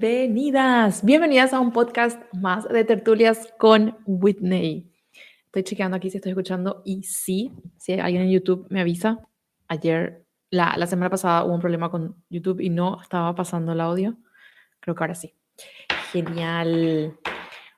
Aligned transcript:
Bienvenidas, 0.00 1.04
bienvenidas 1.04 1.52
a 1.52 1.58
un 1.58 1.72
podcast 1.72 2.22
más 2.32 2.68
de 2.68 2.84
tertulias 2.84 3.52
con 3.58 3.98
Whitney. 4.06 4.92
Estoy 5.46 5.64
chequeando 5.64 5.96
aquí 5.96 6.08
si 6.08 6.18
estoy 6.18 6.30
escuchando 6.30 6.82
y 6.84 7.02
sí, 7.02 7.50
si 7.78 7.94
alguien 7.94 8.22
en 8.22 8.30
YouTube 8.30 8.68
me 8.70 8.80
avisa. 8.80 9.18
Ayer, 9.66 10.24
la, 10.50 10.76
la 10.76 10.86
semana 10.86 11.10
pasada 11.10 11.44
hubo 11.44 11.52
un 11.52 11.60
problema 11.60 11.90
con 11.90 12.14
YouTube 12.30 12.60
y 12.60 12.70
no 12.70 13.02
estaba 13.02 13.34
pasando 13.34 13.72
el 13.72 13.80
audio. 13.80 14.16
Creo 14.78 14.94
que 14.94 15.02
ahora 15.02 15.16
sí. 15.16 15.34
Genial. 16.12 17.18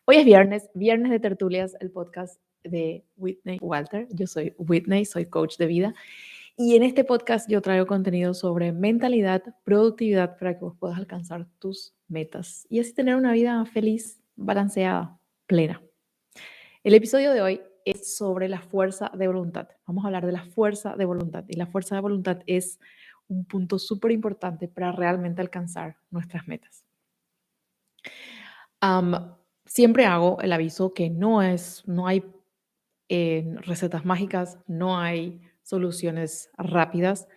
Hoy 0.04 0.16
es 0.16 0.26
viernes, 0.26 0.68
viernes 0.74 1.10
de 1.12 1.20
tertulias, 1.20 1.74
el 1.80 1.90
podcast 1.90 2.38
de 2.62 3.02
Whitney 3.16 3.56
Walter. 3.62 4.06
Yo 4.10 4.26
soy 4.26 4.54
Whitney, 4.58 5.06
soy 5.06 5.24
coach 5.24 5.56
de 5.56 5.64
vida 5.64 5.94
y 6.54 6.76
en 6.76 6.82
este 6.82 7.04
podcast 7.04 7.48
yo 7.48 7.62
traigo 7.62 7.86
contenido 7.86 8.34
sobre 8.34 8.72
mentalidad, 8.72 9.42
productividad 9.64 10.36
para 10.36 10.58
que 10.58 10.66
vos 10.66 10.76
puedas 10.78 10.98
alcanzar 10.98 11.46
tus 11.58 11.94
metas 12.10 12.66
y 12.68 12.80
así 12.80 12.92
tener 12.92 13.16
una 13.16 13.32
vida 13.32 13.64
feliz, 13.64 14.20
balanceada, 14.36 15.18
plena. 15.46 15.82
El 16.82 16.94
episodio 16.94 17.32
de 17.32 17.42
hoy 17.42 17.60
es 17.84 18.16
sobre 18.16 18.48
la 18.48 18.60
fuerza 18.60 19.10
de 19.14 19.26
voluntad. 19.26 19.68
Vamos 19.86 20.04
a 20.04 20.08
hablar 20.08 20.26
de 20.26 20.32
la 20.32 20.44
fuerza 20.44 20.96
de 20.96 21.04
voluntad 21.04 21.44
y 21.48 21.56
la 21.56 21.66
fuerza 21.66 21.94
de 21.94 22.00
voluntad 22.00 22.38
es 22.46 22.78
un 23.28 23.44
punto 23.44 23.78
súper 23.78 24.10
importante 24.10 24.68
para 24.68 24.92
realmente 24.92 25.40
alcanzar 25.40 25.96
nuestras 26.10 26.46
metas. 26.48 26.84
siempre 29.66 30.04
hago 30.04 30.40
el 30.40 30.52
aviso 30.52 30.94
que 30.94 31.10
no 31.10 31.42
es, 31.42 31.86
no 31.86 32.06
hay 32.06 32.24
eh, 33.08 33.54
recetas 33.62 34.04
mágicas, 34.04 34.58
no 34.66 34.98
hay 34.98 35.40
soluciones 35.62 36.50
rápidas. 36.56 37.28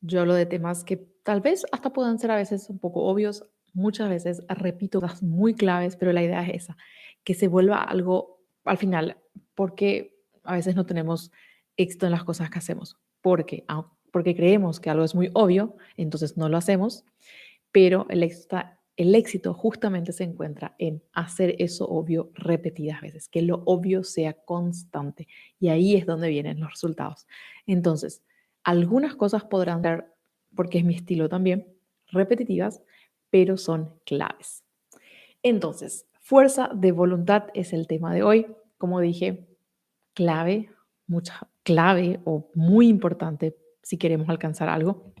Yo 0.00 0.20
hablo 0.20 0.34
de 0.34 0.46
temas 0.46 0.84
que 0.84 0.96
tal 0.96 1.40
vez 1.40 1.64
hasta 1.72 1.92
puedan 1.92 2.18
ser 2.18 2.30
a 2.30 2.36
veces 2.36 2.68
un 2.68 2.78
poco 2.78 3.04
obvios, 3.04 3.44
muchas 3.78 4.08
veces 4.08 4.42
repito 4.48 5.00
cosas 5.00 5.22
muy 5.22 5.54
claves, 5.54 5.96
pero 5.96 6.12
la 6.12 6.22
idea 6.22 6.42
es 6.42 6.64
esa, 6.64 6.76
que 7.24 7.34
se 7.34 7.48
vuelva 7.48 7.82
algo 7.82 8.40
al 8.64 8.76
final, 8.76 9.16
porque 9.54 10.18
a 10.42 10.54
veces 10.54 10.74
no 10.74 10.84
tenemos 10.84 11.30
éxito 11.76 12.06
en 12.06 12.12
las 12.12 12.24
cosas 12.24 12.50
que 12.50 12.58
hacemos, 12.58 12.96
porque, 13.22 13.64
porque 14.12 14.34
creemos 14.34 14.80
que 14.80 14.90
algo 14.90 15.04
es 15.04 15.14
muy 15.14 15.30
obvio, 15.32 15.76
entonces 15.96 16.36
no 16.36 16.48
lo 16.48 16.56
hacemos, 16.56 17.04
pero 17.72 18.06
el 18.10 18.22
éxito, 18.22 18.58
el 18.96 19.14
éxito 19.14 19.54
justamente 19.54 20.12
se 20.12 20.24
encuentra 20.24 20.74
en 20.78 21.02
hacer 21.12 21.54
eso 21.60 21.86
obvio 21.88 22.32
repetidas 22.34 23.00
veces, 23.00 23.28
que 23.28 23.42
lo 23.42 23.62
obvio 23.64 24.02
sea 24.02 24.32
constante. 24.32 25.28
Y 25.60 25.68
ahí 25.68 25.94
es 25.94 26.04
donde 26.04 26.28
vienen 26.28 26.58
los 26.58 26.70
resultados. 26.70 27.28
Entonces, 27.64 28.24
algunas 28.64 29.14
cosas 29.14 29.44
podrán 29.44 29.82
ser, 29.82 30.12
porque 30.54 30.78
es 30.78 30.84
mi 30.84 30.96
estilo 30.96 31.28
también, 31.28 31.68
repetitivas, 32.08 32.82
pero 33.30 33.56
son 33.56 34.00
claves. 34.04 34.64
Entonces, 35.42 36.06
fuerza 36.20 36.70
de 36.74 36.92
voluntad 36.92 37.44
es 37.54 37.72
el 37.72 37.86
tema 37.86 38.12
de 38.14 38.22
hoy. 38.22 38.46
Como 38.76 39.00
dije, 39.00 39.48
clave, 40.14 40.70
mucha 41.06 41.48
clave 41.62 42.20
o 42.24 42.50
muy 42.54 42.88
importante 42.88 43.56
si 43.82 43.98
queremos 43.98 44.28
alcanzar 44.28 44.68
algo. 44.68 45.14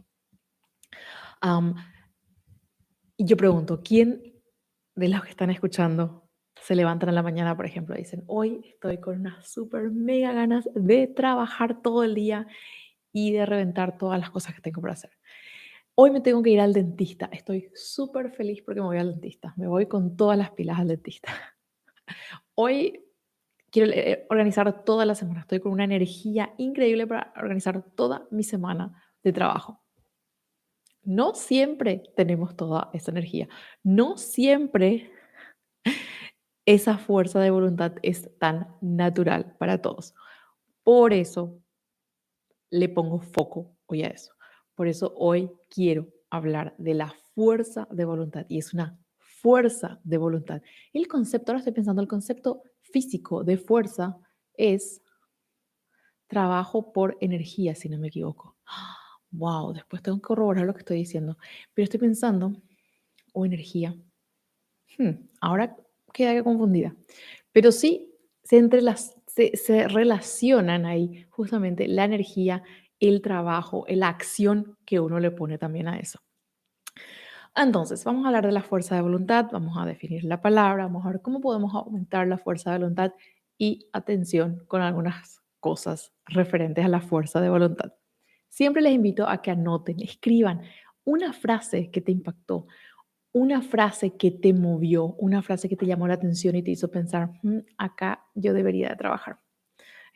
Y 3.16 3.24
yo 3.24 3.36
pregunto, 3.36 3.82
¿quién 3.82 4.22
de 4.94 5.08
los 5.08 5.22
que 5.22 5.30
están 5.30 5.50
escuchando 5.50 6.28
se 6.60 6.74
levantan 6.74 7.08
en 7.08 7.14
la 7.14 7.22
mañana, 7.22 7.56
por 7.56 7.66
ejemplo, 7.66 7.94
y 7.94 7.98
dicen, 7.98 8.24
hoy 8.26 8.60
estoy 8.64 8.98
con 8.98 9.20
unas 9.20 9.48
súper 9.50 9.90
mega 9.90 10.32
ganas 10.32 10.68
de 10.74 11.06
trabajar 11.06 11.80
todo 11.82 12.02
el 12.02 12.14
día 12.14 12.46
y 13.12 13.32
de 13.32 13.46
reventar 13.46 13.96
todas 13.96 14.18
las 14.18 14.30
cosas 14.30 14.54
que 14.54 14.60
tengo 14.60 14.80
por 14.80 14.90
hacer? 14.90 15.12
Hoy 16.00 16.12
me 16.12 16.20
tengo 16.20 16.44
que 16.44 16.50
ir 16.50 16.60
al 16.60 16.72
dentista. 16.72 17.28
Estoy 17.32 17.72
súper 17.74 18.30
feliz 18.30 18.62
porque 18.62 18.80
me 18.80 18.86
voy 18.86 18.98
al 18.98 19.10
dentista. 19.10 19.52
Me 19.56 19.66
voy 19.66 19.86
con 19.86 20.16
todas 20.16 20.38
las 20.38 20.52
pilas 20.52 20.78
al 20.78 20.86
dentista. 20.86 21.32
Hoy 22.54 23.04
quiero 23.72 23.90
eh, 23.90 24.24
organizar 24.30 24.84
toda 24.84 25.04
la 25.04 25.16
semana. 25.16 25.40
Estoy 25.40 25.58
con 25.58 25.72
una 25.72 25.82
energía 25.82 26.54
increíble 26.56 27.08
para 27.08 27.32
organizar 27.36 27.82
toda 27.96 28.28
mi 28.30 28.44
semana 28.44 29.02
de 29.24 29.32
trabajo. 29.32 29.82
No 31.02 31.34
siempre 31.34 32.04
tenemos 32.14 32.54
toda 32.54 32.90
esa 32.92 33.10
energía. 33.10 33.48
No 33.82 34.18
siempre 34.18 35.10
esa 36.64 36.96
fuerza 36.96 37.40
de 37.40 37.50
voluntad 37.50 37.94
es 38.02 38.38
tan 38.38 38.68
natural 38.80 39.56
para 39.58 39.82
todos. 39.82 40.14
Por 40.84 41.12
eso 41.12 41.60
le 42.70 42.88
pongo 42.88 43.20
foco 43.20 43.76
hoy 43.86 44.04
a 44.04 44.10
eso. 44.10 44.37
Por 44.78 44.86
eso 44.86 45.12
hoy 45.16 45.50
quiero 45.68 46.06
hablar 46.30 46.76
de 46.78 46.94
la 46.94 47.12
fuerza 47.34 47.88
de 47.90 48.04
voluntad 48.04 48.46
y 48.48 48.58
es 48.58 48.72
una 48.72 48.96
fuerza 49.18 49.98
de 50.04 50.18
voluntad. 50.18 50.62
El 50.92 51.08
concepto, 51.08 51.50
ahora 51.50 51.58
estoy 51.58 51.72
pensando, 51.72 52.00
el 52.00 52.06
concepto 52.06 52.62
físico 52.82 53.42
de 53.42 53.56
fuerza 53.56 54.16
es 54.54 55.02
trabajo 56.28 56.92
por 56.92 57.16
energía, 57.20 57.74
si 57.74 57.88
no 57.88 57.98
me 57.98 58.06
equivoco. 58.06 58.56
Wow, 59.32 59.72
después 59.72 60.00
tengo 60.00 60.18
que 60.18 60.28
corroborar 60.28 60.64
lo 60.64 60.74
que 60.74 60.78
estoy 60.78 60.98
diciendo, 60.98 61.38
pero 61.74 61.82
estoy 61.82 61.98
pensando, 61.98 62.52
o 63.32 63.44
energía, 63.44 63.96
hmm, 64.96 65.10
ahora 65.40 65.76
queda 66.12 66.40
confundida, 66.44 66.94
pero 67.50 67.72
sí 67.72 68.14
se, 68.44 68.58
entre 68.58 68.80
las, 68.82 69.16
se, 69.26 69.56
se 69.56 69.88
relacionan 69.88 70.86
ahí 70.86 71.26
justamente 71.30 71.88
la 71.88 72.04
energía, 72.04 72.62
el 73.00 73.22
trabajo, 73.22 73.84
la 73.88 74.08
acción 74.08 74.76
que 74.84 75.00
uno 75.00 75.20
le 75.20 75.30
pone 75.30 75.58
también 75.58 75.88
a 75.88 75.98
eso. 75.98 76.20
Entonces, 77.54 78.04
vamos 78.04 78.24
a 78.24 78.28
hablar 78.28 78.46
de 78.46 78.52
la 78.52 78.62
fuerza 78.62 78.94
de 78.94 79.02
voluntad, 79.02 79.46
vamos 79.50 79.76
a 79.78 79.84
definir 79.84 80.24
la 80.24 80.40
palabra, 80.40 80.84
vamos 80.84 81.04
a 81.04 81.10
ver 81.10 81.22
cómo 81.22 81.40
podemos 81.40 81.74
aumentar 81.74 82.26
la 82.28 82.38
fuerza 82.38 82.70
de 82.70 82.78
voluntad 82.78 83.12
y 83.56 83.88
atención 83.92 84.64
con 84.68 84.80
algunas 84.82 85.42
cosas 85.60 86.12
referentes 86.26 86.84
a 86.84 86.88
la 86.88 87.00
fuerza 87.00 87.40
de 87.40 87.50
voluntad. 87.50 87.92
Siempre 88.48 88.82
les 88.82 88.92
invito 88.92 89.28
a 89.28 89.42
que 89.42 89.50
anoten, 89.50 90.00
escriban 90.00 90.62
una 91.04 91.32
frase 91.32 91.90
que 91.90 92.00
te 92.00 92.12
impactó, 92.12 92.66
una 93.32 93.60
frase 93.62 94.16
que 94.16 94.30
te 94.30 94.52
movió, 94.52 95.14
una 95.18 95.42
frase 95.42 95.68
que 95.68 95.76
te 95.76 95.86
llamó 95.86 96.06
la 96.06 96.14
atención 96.14 96.54
y 96.54 96.62
te 96.62 96.70
hizo 96.70 96.90
pensar, 96.90 97.30
mm, 97.42 97.58
acá 97.76 98.24
yo 98.34 98.52
debería 98.52 98.90
de 98.90 98.96
trabajar. 98.96 99.40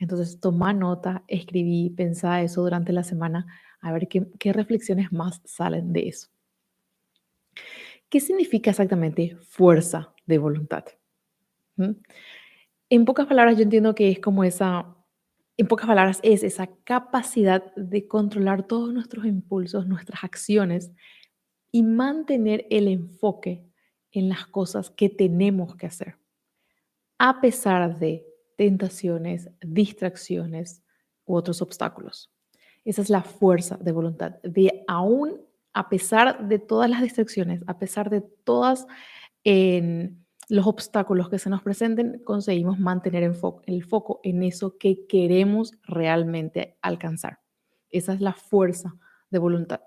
Entonces, 0.02 0.40
toma 0.40 0.72
nota, 0.72 1.22
escribí, 1.28 1.88
pensá 1.90 2.42
eso 2.42 2.62
durante 2.62 2.92
la 2.92 3.04
semana, 3.04 3.46
a 3.80 3.92
ver 3.92 4.08
qué, 4.08 4.52
reflexiones 4.52 5.12
más 5.12 5.40
salen 5.44 5.92
de 5.92 6.08
eso. 6.08 6.28
¿Qué 8.08 8.18
significa 8.18 8.70
exactamente 8.70 9.36
fuerza 9.42 10.12
de 10.26 10.38
voluntad? 10.38 10.84
¿Mm? 11.76 11.92
En 12.90 13.04
pocas 13.04 13.28
palabras, 13.28 13.56
yo 13.56 13.62
entiendo 13.62 13.94
que 13.94 14.10
es 14.10 14.18
como 14.18 14.42
esa 14.42 14.96
en 15.56 15.68
pocas 15.68 15.86
palabras, 15.86 16.18
es 16.24 16.42
esa 16.42 16.66
capacidad 16.82 17.72
de 17.76 18.08
controlar 18.08 18.66
todos 18.66 18.92
nuestros 18.92 19.24
impulsos, 19.24 19.86
nuestras 19.86 20.24
acciones 20.24 20.90
y 21.70 21.84
mantener 21.84 22.66
el 22.70 22.88
enfoque 22.88 23.64
en 24.10 24.28
las 24.28 24.48
cosas 24.48 24.90
que 24.90 25.08
tenemos 25.08 25.76
que 25.76 25.86
hacer, 25.86 26.16
a 27.18 27.40
pesar 27.40 28.00
de 28.00 28.31
tentaciones, 28.56 29.50
distracciones 29.60 30.82
u 31.24 31.34
otros 31.36 31.62
obstáculos. 31.62 32.32
Esa 32.84 33.02
es 33.02 33.10
la 33.10 33.22
fuerza 33.22 33.76
de 33.76 33.92
voluntad, 33.92 34.40
de 34.42 34.84
aún 34.88 35.40
a 35.72 35.88
pesar 35.88 36.48
de 36.48 36.58
todas 36.58 36.90
las 36.90 37.02
distracciones, 37.02 37.62
a 37.66 37.78
pesar 37.78 38.10
de 38.10 38.20
todas 38.20 38.86
en 39.44 40.22
los 40.48 40.66
obstáculos 40.66 41.30
que 41.30 41.38
se 41.38 41.48
nos 41.48 41.62
presenten, 41.62 42.20
conseguimos 42.24 42.78
mantener 42.78 43.22
el 43.22 43.34
foco, 43.34 44.20
en 44.22 44.42
eso 44.42 44.76
que 44.76 45.06
queremos 45.06 45.72
realmente 45.84 46.76
alcanzar. 46.82 47.38
Esa 47.88 48.12
es 48.12 48.20
la 48.20 48.34
fuerza 48.34 48.94
de 49.30 49.38
voluntad. 49.38 49.80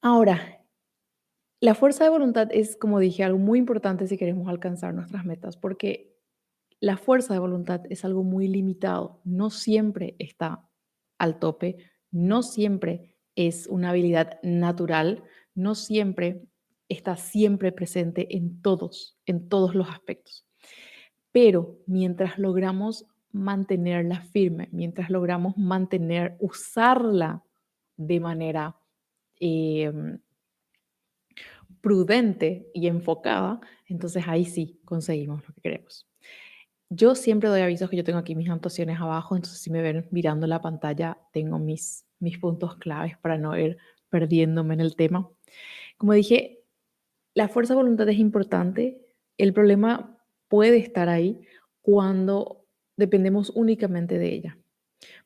Ahora, 0.00 0.62
la 1.60 1.74
fuerza 1.74 2.04
de 2.04 2.10
voluntad 2.10 2.48
es, 2.52 2.76
como 2.76 3.00
dije, 3.00 3.24
algo 3.24 3.38
muy 3.38 3.58
importante 3.58 4.06
si 4.06 4.16
queremos 4.16 4.48
alcanzar 4.48 4.94
nuestras 4.94 5.24
metas, 5.24 5.56
porque 5.56 6.16
la 6.80 6.96
fuerza 6.96 7.34
de 7.34 7.40
voluntad 7.40 7.82
es 7.90 8.04
algo 8.04 8.22
muy 8.22 8.48
limitado, 8.48 9.20
no 9.24 9.50
siempre 9.50 10.14
está 10.18 10.68
al 11.18 11.38
tope, 11.38 11.76
no 12.10 12.42
siempre 12.42 13.16
es 13.34 13.66
una 13.66 13.90
habilidad 13.90 14.38
natural, 14.42 15.24
no 15.54 15.74
siempre 15.74 16.42
está 16.88 17.16
siempre 17.16 17.72
presente 17.72 18.36
en 18.36 18.62
todos, 18.62 19.18
en 19.26 19.48
todos 19.48 19.74
los 19.74 19.88
aspectos. 19.88 20.46
Pero 21.32 21.78
mientras 21.86 22.38
logramos 22.38 23.06
mantenerla 23.32 24.22
firme, 24.22 24.68
mientras 24.72 25.10
logramos 25.10 25.56
mantener, 25.56 26.36
usarla 26.40 27.44
de 27.96 28.20
manera 28.20 28.76
em, 29.38 30.18
prudente 31.80 32.70
y 32.72 32.86
enfocada, 32.86 33.60
entonces 33.86 34.24
ahí 34.26 34.44
sí 34.44 34.80
conseguimos 34.84 35.46
lo 35.46 35.54
que 35.54 35.60
queremos. 35.60 36.07
Yo 36.90 37.14
siempre 37.14 37.48
doy 37.50 37.60
avisos 37.60 37.90
que 37.90 37.96
yo 37.96 38.04
tengo 38.04 38.18
aquí 38.18 38.34
mis 38.34 38.48
anotaciones 38.48 38.98
abajo, 39.00 39.36
entonces 39.36 39.60
si 39.60 39.70
me 39.70 39.82
ven 39.82 40.06
mirando 40.10 40.46
la 40.46 40.60
pantalla, 40.62 41.18
tengo 41.32 41.58
mis, 41.58 42.06
mis 42.18 42.38
puntos 42.38 42.76
claves 42.76 43.18
para 43.18 43.36
no 43.36 43.56
ir 43.58 43.76
perdiéndome 44.08 44.74
en 44.74 44.80
el 44.80 44.96
tema. 44.96 45.28
Como 45.98 46.12
dije, 46.14 46.62
La 47.34 47.48
fuerza 47.48 47.74
de 47.74 47.78
voluntad 47.78 48.08
es 48.08 48.18
importante. 48.18 49.00
El 49.36 49.52
problema 49.52 50.18
puede 50.48 50.78
estar 50.78 51.08
ahí 51.08 51.40
cuando 51.82 52.64
dependemos 52.96 53.50
únicamente 53.50 54.18
de 54.18 54.34
ella. 54.34 54.58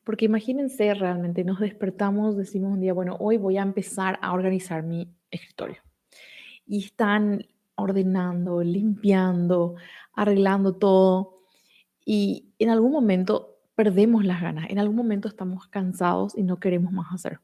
Porque 0.03 0.25
imagínense 0.25 0.93
realmente, 0.93 1.43
nos 1.43 1.59
despertamos, 1.59 2.37
decimos 2.37 2.73
un 2.73 2.81
día, 2.81 2.93
bueno, 2.93 3.17
hoy 3.19 3.37
voy 3.37 3.57
a 3.57 3.63
empezar 3.63 4.19
a 4.21 4.33
organizar 4.33 4.83
mi 4.83 5.07
escritorio. 5.31 5.77
Y 6.67 6.85
están 6.85 7.47
ordenando, 7.75 8.61
limpiando, 8.61 9.75
arreglando 10.13 10.75
todo. 10.75 11.32
Y 12.05 12.53
en 12.59 12.69
algún 12.69 12.91
momento 12.91 13.59
perdemos 13.75 14.23
las 14.23 14.41
ganas, 14.41 14.69
en 14.69 14.79
algún 14.79 14.95
momento 14.95 15.27
estamos 15.27 15.67
cansados 15.67 16.37
y 16.37 16.43
no 16.43 16.59
queremos 16.59 16.91
más 16.91 17.13
hacer. 17.13 17.39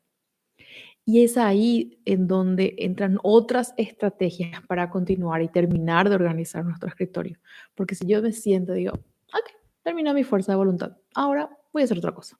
Y 1.06 1.24
es 1.24 1.38
ahí 1.38 2.00
en 2.06 2.28
donde 2.28 2.76
entran 2.78 3.18
otras 3.24 3.74
estrategias 3.78 4.62
para 4.68 4.92
continuar 4.92 5.42
y 5.42 5.48
terminar 5.48 6.08
de 6.08 6.16
organizar 6.16 6.64
nuestro 6.64 6.88
escritorio. 6.88 7.40
Porque 7.74 7.96
si 7.96 8.06
yo 8.06 8.22
me 8.22 8.32
siento, 8.32 8.74
digo, 8.74 8.94
ok, 8.94 9.50
termina 9.82 10.14
mi 10.14 10.24
fuerza 10.24 10.52
de 10.52 10.58
voluntad, 10.58 10.98
ahora 11.16 11.50
voy 11.74 11.82
a 11.82 11.86
hacer 11.86 11.98
otra 11.98 12.14
cosa. 12.14 12.40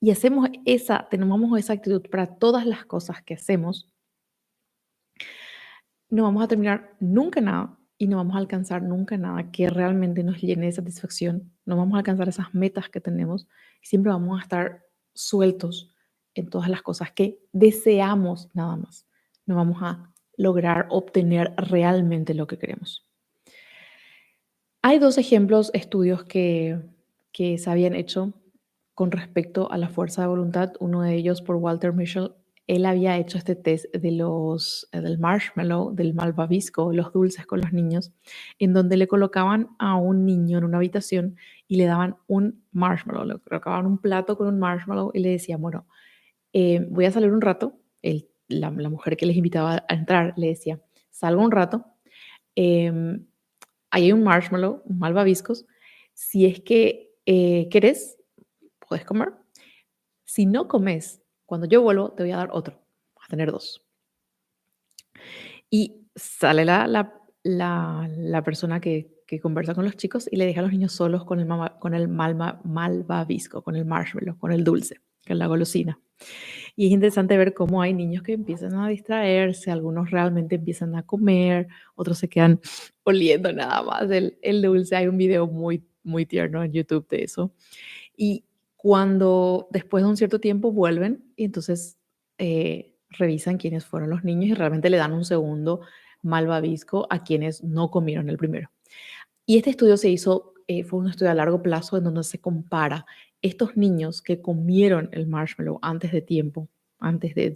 Y 0.00 0.10
hacemos 0.10 0.50
esa, 0.66 1.08
tenemos 1.08 1.58
esa 1.58 1.72
actitud 1.72 2.02
para 2.10 2.26
todas 2.26 2.66
las 2.66 2.84
cosas 2.84 3.22
que 3.22 3.34
hacemos, 3.34 3.90
no 6.10 6.24
vamos 6.24 6.44
a 6.44 6.48
terminar 6.48 6.94
nunca 7.00 7.40
nada 7.40 7.78
y 8.02 8.08
no 8.08 8.16
vamos 8.16 8.34
a 8.34 8.40
alcanzar 8.40 8.82
nunca 8.82 9.16
nada 9.16 9.52
que 9.52 9.70
realmente 9.70 10.24
nos 10.24 10.40
llene 10.40 10.66
de 10.66 10.72
satisfacción, 10.72 11.52
no 11.64 11.76
vamos 11.76 11.94
a 11.94 11.98
alcanzar 11.98 12.28
esas 12.28 12.52
metas 12.52 12.88
que 12.88 13.00
tenemos 13.00 13.46
siempre 13.80 14.10
vamos 14.10 14.40
a 14.40 14.42
estar 14.42 14.84
sueltos 15.14 15.94
en 16.34 16.48
todas 16.48 16.68
las 16.68 16.82
cosas 16.82 17.12
que 17.12 17.38
deseamos 17.52 18.48
nada 18.54 18.74
más. 18.74 19.06
No 19.46 19.54
vamos 19.54 19.78
a 19.82 20.12
lograr 20.36 20.88
obtener 20.90 21.54
realmente 21.56 22.34
lo 22.34 22.48
que 22.48 22.58
queremos. 22.58 23.06
Hay 24.82 24.98
dos 24.98 25.16
ejemplos, 25.16 25.70
estudios 25.72 26.24
que, 26.24 26.80
que 27.30 27.56
se 27.56 27.70
habían 27.70 27.94
hecho 27.94 28.32
con 28.94 29.12
respecto 29.12 29.70
a 29.70 29.78
la 29.78 29.90
fuerza 29.90 30.22
de 30.22 30.28
voluntad. 30.28 30.72
Uno 30.80 31.02
de 31.02 31.14
ellos 31.14 31.40
por 31.40 31.54
Walter 31.54 31.92
Mischel. 31.92 32.32
Él 32.66 32.86
había 32.86 33.18
hecho 33.18 33.38
este 33.38 33.56
test 33.56 33.86
eh, 33.92 33.98
del 33.98 35.18
marshmallow, 35.18 35.94
del 35.94 36.14
malvavisco, 36.14 36.92
los 36.92 37.12
dulces 37.12 37.46
con 37.46 37.60
los 37.60 37.72
niños, 37.72 38.12
en 38.58 38.72
donde 38.72 38.96
le 38.96 39.08
colocaban 39.08 39.70
a 39.78 39.96
un 39.96 40.24
niño 40.24 40.58
en 40.58 40.64
una 40.64 40.78
habitación 40.78 41.36
y 41.66 41.76
le 41.76 41.86
daban 41.86 42.16
un 42.28 42.64
marshmallow, 42.72 43.24
le 43.24 43.38
colocaban 43.40 43.86
un 43.86 43.98
plato 43.98 44.36
con 44.36 44.46
un 44.46 44.58
marshmallow 44.58 45.10
y 45.14 45.20
le 45.20 45.30
decían, 45.30 45.60
bueno, 45.60 45.86
eh, 46.52 46.86
voy 46.90 47.06
a 47.06 47.10
salir 47.10 47.32
un 47.32 47.40
rato. 47.40 47.78
la, 48.48 48.70
mujer 48.70 49.16
que 49.16 49.26
les 49.26 49.36
invitaba 49.36 49.84
a 49.88 49.94
entrar 49.94 50.34
le 50.36 50.48
decía, 50.48 50.80
salgo 51.10 51.42
un 51.42 51.50
rato. 51.50 51.86
Em, 52.54 53.26
hay 53.90 54.12
un 54.12 54.22
marshmallow, 54.22 54.82
un 54.84 54.98
malvaviscos. 54.98 55.66
Si 56.12 56.46
es 56.46 56.60
que 56.60 57.12
eh, 57.26 57.68
querés, 57.70 58.18
puedes 58.86 59.04
comer. 59.04 59.32
Si 60.24 60.46
no 60.46 60.68
comes, 60.68 61.21
cuando 61.52 61.66
yo 61.66 61.82
vuelvo, 61.82 62.12
te 62.12 62.22
voy 62.22 62.32
a 62.32 62.38
dar 62.38 62.48
otro. 62.50 62.80
Vas 63.14 63.26
a 63.26 63.28
tener 63.28 63.52
dos. 63.52 63.84
Y 65.68 66.06
sale 66.16 66.64
la, 66.64 66.86
la, 66.86 68.08
la, 68.16 68.42
persona 68.42 68.80
que, 68.80 69.20
que, 69.26 69.38
conversa 69.38 69.74
con 69.74 69.84
los 69.84 69.98
chicos 69.98 70.30
y 70.32 70.36
le 70.36 70.46
deja 70.46 70.60
a 70.60 70.62
los 70.62 70.72
niños 70.72 70.92
solos 70.92 71.26
con 71.26 71.40
el, 71.40 71.46
con 71.78 71.92
el 71.92 72.08
malvavisco, 72.08 73.60
con 73.60 73.76
el 73.76 73.84
marshmallow, 73.84 74.38
con 74.38 74.50
el 74.50 74.64
dulce, 74.64 75.02
es 75.26 75.36
la 75.36 75.46
golosina. 75.46 76.00
Y 76.74 76.86
es 76.86 76.92
interesante 76.92 77.36
ver 77.36 77.52
cómo 77.52 77.82
hay 77.82 77.92
niños 77.92 78.22
que 78.22 78.32
empiezan 78.32 78.72
a 78.76 78.88
distraerse, 78.88 79.70
algunos 79.70 80.10
realmente 80.10 80.54
empiezan 80.54 80.96
a 80.96 81.02
comer, 81.02 81.68
otros 81.94 82.16
se 82.16 82.30
quedan 82.30 82.62
oliendo 83.04 83.52
nada 83.52 83.82
más 83.82 84.10
el, 84.10 84.38
el 84.40 84.62
dulce. 84.62 84.96
Hay 84.96 85.06
un 85.06 85.18
video 85.18 85.46
muy, 85.46 85.84
muy 86.02 86.24
tierno 86.24 86.64
en 86.64 86.72
YouTube 86.72 87.06
de 87.08 87.24
eso. 87.24 87.52
Y 88.16 88.46
cuando 88.82 89.68
después 89.70 90.02
de 90.02 90.10
un 90.10 90.16
cierto 90.16 90.40
tiempo 90.40 90.72
vuelven 90.72 91.22
y 91.36 91.44
entonces 91.44 92.00
eh, 92.36 92.96
revisan 93.10 93.56
quiénes 93.56 93.84
fueron 93.86 94.10
los 94.10 94.24
niños 94.24 94.46
y 94.50 94.54
realmente 94.54 94.90
le 94.90 94.96
dan 94.96 95.12
un 95.12 95.24
segundo 95.24 95.82
malvavisco 96.20 97.06
a 97.08 97.22
quienes 97.22 97.62
no 97.62 97.92
comieron 97.92 98.28
el 98.28 98.38
primero. 98.38 98.72
Y 99.46 99.56
este 99.56 99.70
estudio 99.70 99.96
se 99.96 100.08
hizo, 100.08 100.54
eh, 100.66 100.82
fue 100.82 100.98
un 100.98 101.08
estudio 101.08 101.30
a 101.30 101.34
largo 101.34 101.62
plazo 101.62 101.96
en 101.96 102.02
donde 102.02 102.24
se 102.24 102.40
compara 102.40 103.06
estos 103.40 103.76
niños 103.76 104.20
que 104.20 104.42
comieron 104.42 105.10
el 105.12 105.28
marshmallow 105.28 105.78
antes 105.80 106.10
de 106.10 106.20
tiempo, 106.20 106.68
antes 106.98 107.36
de, 107.36 107.50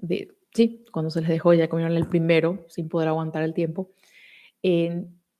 de, 0.00 0.34
sí, 0.52 0.84
cuando 0.92 1.10
se 1.10 1.22
les 1.22 1.30
dejó 1.30 1.54
ya 1.54 1.70
comieron 1.70 1.96
el 1.96 2.08
primero 2.08 2.66
sin 2.68 2.90
poder 2.90 3.08
aguantar 3.08 3.42
el 3.42 3.54
tiempo, 3.54 3.90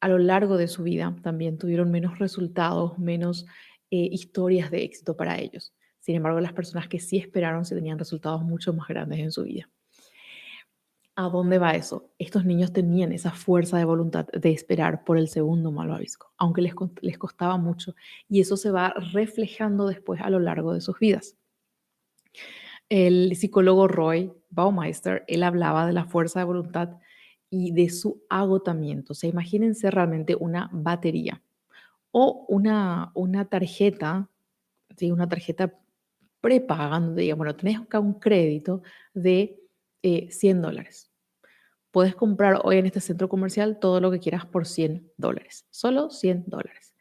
a 0.01 0.09
lo 0.09 0.17
largo 0.17 0.57
de 0.57 0.69
su 0.69 0.85
vida 0.85 1.15
también 1.23 1.59
tuvieron 1.59 1.91
menos 1.91 2.19
resultados, 2.19 2.99
menos 2.99 3.45
eh, 3.91 4.09
historias 4.11 4.71
de 4.71 4.83
éxito 4.85 5.17
para 5.17 5.39
ellos. 5.39 5.73
Sin 6.01 6.17
embargo, 6.17 6.41
las 6.41 6.53
personas 6.53 6.89
que 6.89 7.01
sí 7.01 7.17
esperaron 7.17 7.65
se 7.65 7.75
tenían 7.75 7.99
resultados 7.99 8.43
mucho 8.43 8.73
más 8.75 8.89
grandes 8.89 9.21
en 9.21 9.33
su 9.33 9.45
vida. 9.45 9.71
¿A 11.17 11.29
dónde 11.29 11.59
va 11.59 11.77
eso? 11.77 12.11
Estos 12.19 12.45
niños 12.45 12.73
tenían 12.73 13.13
esa 13.13 13.31
fuerza 13.31 13.79
de 13.79 13.85
voluntad 13.85 14.27
de 14.27 14.51
esperar 14.51 15.05
por 15.05 15.17
el 15.17 15.29
segundo 15.29 15.71
malvavisco, 15.71 16.33
aunque 16.37 16.61
les, 16.61 16.75
les 17.03 17.19
costaba 17.19 17.57
mucho, 17.57 17.95
y 18.29 18.41
eso 18.41 18.57
se 18.57 18.71
va 18.73 18.93
reflejando 19.13 19.87
después 19.87 20.21
a 20.21 20.29
lo 20.29 20.41
largo 20.41 20.75
de 20.75 20.81
sus 20.81 20.99
vidas. 20.99 21.37
El 22.89 23.37
psicólogo 23.37 23.89
Roy 23.89 24.33
Baumeister, 24.51 25.25
él 25.29 25.43
hablaba 25.43 25.87
de 25.87 25.93
la 25.93 26.05
fuerza 26.05 26.41
de 26.41 26.47
voluntad 26.47 26.99
y 27.49 27.71
de 27.71 27.89
su 27.89 28.25
agotamiento. 28.29 29.13
O 29.13 29.17
sea, 29.17 29.31
imagínense 29.31 29.91
realmente 29.91 30.35
una 30.35 30.69
batería 30.73 31.41
o 32.17 32.47
una, 32.49 33.11
una 33.15 33.45
tarjeta, 33.47 34.31
¿sí? 34.97 35.11
una 35.11 35.29
tarjeta 35.29 35.75
prepagando, 36.41 37.17
digamos, 37.17 37.39
bueno, 37.39 37.57
tenés 37.57 37.81
acá 37.81 37.99
un 37.99 38.21
crédito 38.21 38.83
de 39.15 39.59
100 40.01 40.31
eh, 40.59 40.61
dólares. 40.61 41.11
Puedes 41.91 42.15
comprar 42.15 42.61
hoy 42.63 42.77
en 42.77 42.87
este 42.87 43.01
centro 43.01 43.29
comercial 43.29 43.81
todo 43.81 44.01
lo 44.01 44.13
que 44.13 44.21
quieras 44.21 44.47
por 44.47 44.65
100 44.65 45.11
dólares, 45.17 45.67
solo 45.71 46.09
100 46.09 46.45
dólares. 46.47 46.95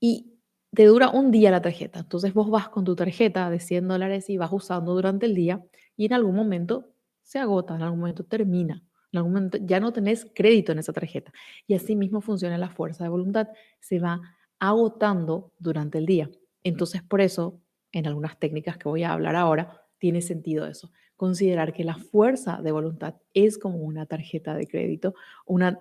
Y 0.00 0.32
te 0.74 0.86
dura 0.86 1.10
un 1.10 1.30
día 1.30 1.52
la 1.52 1.62
tarjeta. 1.62 2.00
Entonces 2.00 2.34
vos 2.34 2.50
vas 2.50 2.68
con 2.68 2.84
tu 2.84 2.96
tarjeta 2.96 3.50
de 3.50 3.60
100 3.60 3.86
dólares 3.86 4.28
y 4.28 4.38
vas 4.38 4.52
usando 4.52 4.92
durante 4.92 5.26
el 5.26 5.36
día 5.36 5.64
y 5.96 6.06
en 6.06 6.14
algún 6.14 6.34
momento 6.34 6.90
se 7.22 7.38
agota, 7.38 7.76
en 7.76 7.82
algún 7.82 8.00
momento 8.00 8.24
termina, 8.24 8.82
en 9.12 9.18
algún 9.18 9.34
momento 9.34 9.58
ya 9.60 9.78
no 9.78 9.92
tenés 9.92 10.26
crédito 10.34 10.72
en 10.72 10.80
esa 10.80 10.92
tarjeta. 10.92 11.32
Y 11.68 11.74
así 11.74 11.94
mismo 11.94 12.20
funciona 12.20 12.58
la 12.58 12.70
fuerza 12.70 13.04
de 13.04 13.10
voluntad, 13.10 13.46
se 13.78 14.00
va 14.00 14.20
agotando 14.58 15.52
durante 15.58 15.98
el 15.98 16.06
día. 16.06 16.30
Entonces 16.62 17.02
por 17.02 17.20
eso, 17.20 17.60
en 17.92 18.06
algunas 18.06 18.38
técnicas 18.38 18.76
que 18.78 18.88
voy 18.88 19.02
a 19.02 19.12
hablar 19.12 19.36
ahora, 19.36 19.82
tiene 19.98 20.20
sentido 20.22 20.66
eso 20.66 20.90
considerar 21.18 21.72
que 21.72 21.82
la 21.82 21.96
fuerza 21.96 22.62
de 22.62 22.70
voluntad 22.70 23.16
es 23.34 23.58
como 23.58 23.78
una 23.78 24.06
tarjeta 24.06 24.54
de 24.54 24.68
crédito, 24.68 25.14
una, 25.46 25.80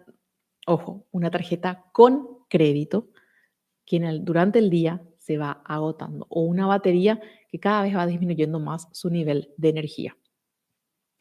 ojo, 0.66 1.06
una 1.12 1.30
tarjeta 1.30 1.86
con 1.94 2.40
crédito 2.50 3.10
que 3.86 4.00
durante 4.24 4.58
el 4.58 4.72
día 4.72 5.04
se 5.20 5.38
va 5.38 5.62
agotando 5.64 6.26
o 6.30 6.42
una 6.42 6.66
batería 6.66 7.22
que 7.50 7.60
cada 7.60 7.84
vez 7.84 7.96
va 7.96 8.08
disminuyendo 8.08 8.60
más 8.60 8.88
su 8.94 9.12
nivel 9.12 9.54
de 9.58 9.70
energía. 9.70 10.18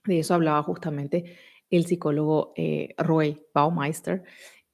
De 0.06 0.20
eso 0.20 0.32
hablaba 0.32 0.62
justamente 0.62 1.36
el 1.68 1.84
psicólogo 1.84 2.54
eh, 2.56 2.94
Roy 2.96 3.44
Baumeister 3.52 4.24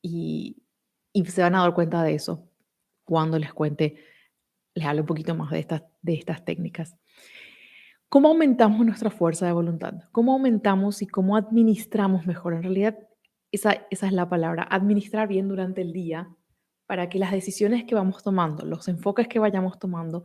y, 0.00 0.62
y, 1.12 1.24
se 1.24 1.42
van 1.42 1.56
a 1.56 1.62
dar 1.62 1.74
cuenta 1.74 2.04
de 2.04 2.14
eso 2.14 2.48
cuando 3.12 3.38
les 3.38 3.52
cuente, 3.52 3.96
les 4.72 4.86
hablo 4.86 5.02
un 5.02 5.06
poquito 5.06 5.34
más 5.34 5.50
de 5.50 5.58
estas, 5.58 5.82
de 6.00 6.14
estas 6.14 6.46
técnicas. 6.46 6.96
¿Cómo 8.08 8.28
aumentamos 8.28 8.86
nuestra 8.86 9.10
fuerza 9.10 9.44
de 9.44 9.52
voluntad? 9.52 10.04
¿Cómo 10.12 10.32
aumentamos 10.32 11.02
y 11.02 11.06
cómo 11.06 11.36
administramos 11.36 12.26
mejor? 12.26 12.54
En 12.54 12.62
realidad, 12.62 12.98
esa, 13.50 13.86
esa 13.90 14.06
es 14.06 14.14
la 14.14 14.30
palabra, 14.30 14.62
administrar 14.62 15.28
bien 15.28 15.46
durante 15.46 15.82
el 15.82 15.92
día 15.92 16.34
para 16.86 17.10
que 17.10 17.18
las 17.18 17.32
decisiones 17.32 17.84
que 17.84 17.94
vamos 17.94 18.22
tomando, 18.22 18.64
los 18.64 18.88
enfoques 18.88 19.28
que 19.28 19.38
vayamos 19.38 19.78
tomando, 19.78 20.24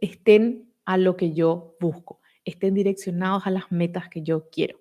estén 0.00 0.72
a 0.84 0.98
lo 0.98 1.16
que 1.16 1.32
yo 1.32 1.76
busco, 1.80 2.20
estén 2.44 2.74
direccionados 2.74 3.44
a 3.44 3.50
las 3.50 3.72
metas 3.72 4.08
que 4.08 4.22
yo 4.22 4.48
quiero. 4.50 4.78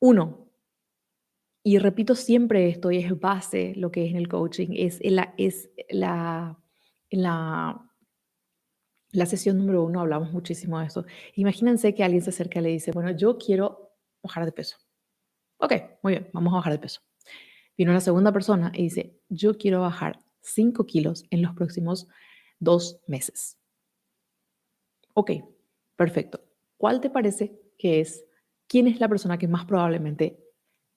Uno, 0.00 0.48
y 1.62 1.78
repito 1.78 2.14
siempre 2.14 2.68
esto, 2.68 2.90
y 2.90 2.98
es 2.98 3.18
base 3.18 3.74
lo 3.76 3.90
que 3.90 4.04
es 4.04 4.10
en 4.10 4.16
el 4.16 4.28
coaching, 4.28 4.68
es 4.72 5.00
la, 5.02 5.34
es 5.36 5.70
la, 5.90 6.58
la 7.10 7.92
la 9.12 9.26
sesión 9.26 9.58
número 9.58 9.84
uno 9.84 10.00
hablamos 10.00 10.32
muchísimo 10.32 10.80
de 10.80 10.86
eso. 10.86 11.04
Imagínense 11.34 11.94
que 11.94 12.02
alguien 12.02 12.22
se 12.22 12.30
acerca 12.30 12.58
y 12.58 12.62
le 12.62 12.68
dice, 12.70 12.92
bueno, 12.92 13.10
yo 13.10 13.36
quiero 13.38 13.94
bajar 14.22 14.46
de 14.46 14.52
peso. 14.52 14.78
Ok, 15.58 15.74
muy 16.02 16.14
bien, 16.14 16.30
vamos 16.32 16.52
a 16.54 16.56
bajar 16.56 16.72
de 16.72 16.78
peso. 16.78 17.02
Viene 17.76 17.92
una 17.92 18.00
segunda 18.00 18.32
persona 18.32 18.72
y 18.74 18.84
dice, 18.84 19.20
yo 19.28 19.56
quiero 19.56 19.82
bajar 19.82 20.18
5 20.40 20.86
kilos 20.86 21.24
en 21.30 21.42
los 21.42 21.54
próximos 21.54 22.08
dos 22.58 23.00
meses. 23.06 23.58
Ok, 25.14 25.32
perfecto. 25.94 26.42
¿Cuál 26.78 27.00
te 27.00 27.10
parece 27.10 27.60
que 27.78 28.00
es 28.00 28.24
¿quién 28.66 28.86
es 28.86 28.98
la 28.98 29.08
persona 29.08 29.38
que 29.38 29.46
más 29.46 29.66
probablemente 29.66 30.41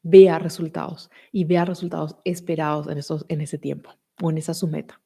vea 0.05 0.37
resultados 0.37 1.09
y 1.31 1.45
vea 1.45 1.65
resultados 1.65 2.15
esperados 2.23 2.87
en, 2.87 2.99
esos, 2.99 3.25
en 3.27 3.41
ese 3.41 3.57
tiempo 3.57 3.89
o 4.21 4.29
en 4.29 4.37
esa 4.37 4.53
su 4.53 4.67
meta? 4.67 5.01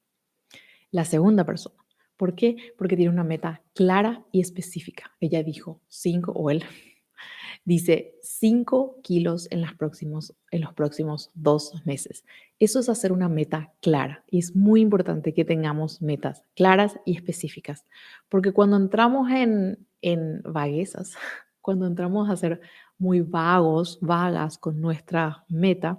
La 0.92 1.06
segunda 1.06 1.46
persona. 1.46 1.76
¿Por 2.18 2.36
qué? 2.36 2.58
Porque 2.78 2.98
tiene 2.98 3.12
una 3.12 3.24
meta 3.24 3.64
clara 3.74 4.26
y 4.34 4.42
específica. 4.42 5.16
Ella 5.22 5.42
dijo 5.42 5.82
cinco, 5.88 6.34
o 6.34 6.50
él 6.52 6.66
dice 7.64 8.16
5 8.22 9.00
kilos 9.04 9.48
en, 9.52 9.62
las 9.62 9.74
próximos, 9.76 10.36
en 10.52 10.62
los 10.62 10.74
próximos 10.74 11.32
dos 11.34 11.74
meses. 11.86 12.26
Eso 12.60 12.80
es 12.80 12.90
hacer 12.90 13.12
una 13.12 13.30
meta 13.30 13.74
clara 13.82 14.24
y 14.28 14.40
es 14.40 14.56
muy 14.56 14.82
importante 14.82 15.34
que 15.34 15.46
tengamos 15.46 16.02
metas 16.02 16.44
claras 16.56 17.00
y 17.06 17.16
específicas, 17.16 17.86
porque 18.28 18.52
cuando 18.52 18.78
entramos 18.78 19.30
en, 19.32 19.88
en 20.02 20.42
vaguezas, 20.44 21.14
cuando 21.62 21.88
entramos 21.88 22.30
a 22.30 22.36
ser 22.36 22.62
muy 23.00 23.22
vagos, 23.22 23.98
vagas 24.02 24.58
con 24.58 24.80
nuestra 24.80 25.46
meta, 25.48 25.98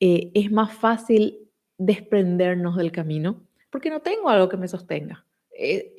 eh, 0.00 0.30
es 0.34 0.50
más 0.50 0.74
fácil 0.74 1.38
desprendernos 1.78 2.76
del 2.76 2.92
camino 2.92 3.42
porque 3.70 3.90
no 3.90 4.00
tengo 4.00 4.28
algo 4.28 4.48
que 4.48 4.56
me 4.56 4.68
sostenga. 4.68 5.24
Eh, 5.56 5.94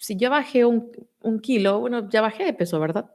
si 0.00 0.16
yo 0.16 0.30
bajé 0.30 0.64
un, 0.64 0.90
un, 1.20 1.40
kilo, 1.40 1.80
bueno, 1.80 2.08
ya 2.10 2.20
bajé 2.20 2.44
de 2.44 2.52
peso, 2.52 2.78
¿verdad? 2.80 3.14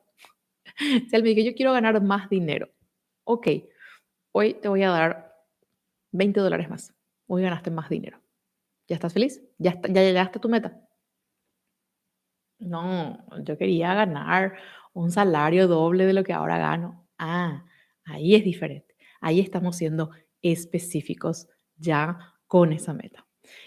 si 0.77 1.15
él 1.15 1.23
me 1.23 1.29
dice, 1.29 1.43
yo 1.43 1.55
quiero 1.55 1.73
ganar 1.73 2.01
más 2.01 2.29
dinero, 2.29 2.69
ok, 3.23 3.47
hoy 4.31 4.53
te 4.55 4.69
voy 4.69 4.83
a 4.83 4.89
dar 4.89 5.35
20 6.11 6.39
dólares 6.39 6.69
más, 6.69 6.93
hoy 7.27 7.43
ganaste 7.43 7.71
más 7.71 7.89
dinero. 7.89 8.19
¿Ya 8.87 8.95
estás 8.95 9.13
feliz? 9.13 9.43
¿Ya, 9.57 9.79
ya 9.81 10.01
llegaste 10.01 10.37
a 10.37 10.41
tu 10.41 10.49
meta? 10.49 10.79
No, 12.59 13.23
yo 13.43 13.57
quería 13.57 13.93
ganar 13.93 14.57
un 15.01 15.11
salario 15.11 15.67
doble 15.67 16.05
de 16.05 16.13
lo 16.13 16.23
que 16.23 16.33
ahora 16.33 16.57
gano. 16.57 17.07
Ah, 17.17 17.65
ahí 18.03 18.35
es 18.35 18.43
diferente. 18.43 18.95
Ahí 19.21 19.39
estamos 19.39 19.77
siendo 19.77 20.11
específicos 20.41 21.47
ya 21.75 22.35
con 22.47 22.73
esa 22.73 22.93
meta. 22.93 23.25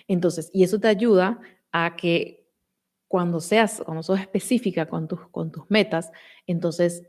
Entonces, 0.09 0.51
y 0.53 0.65
eso 0.65 0.79
te 0.81 0.89
ayuda 0.89 1.41
a 1.73 1.97
que 1.97 2.49
cuando 3.09 3.41
seas, 3.41 3.83
cuando 3.85 4.03
sos 4.03 4.21
específica 4.21 4.87
con 4.87 5.09
tus, 5.09 5.29
con 5.29 5.51
tus 5.51 5.69
metas, 5.71 6.13
entonces 6.47 7.09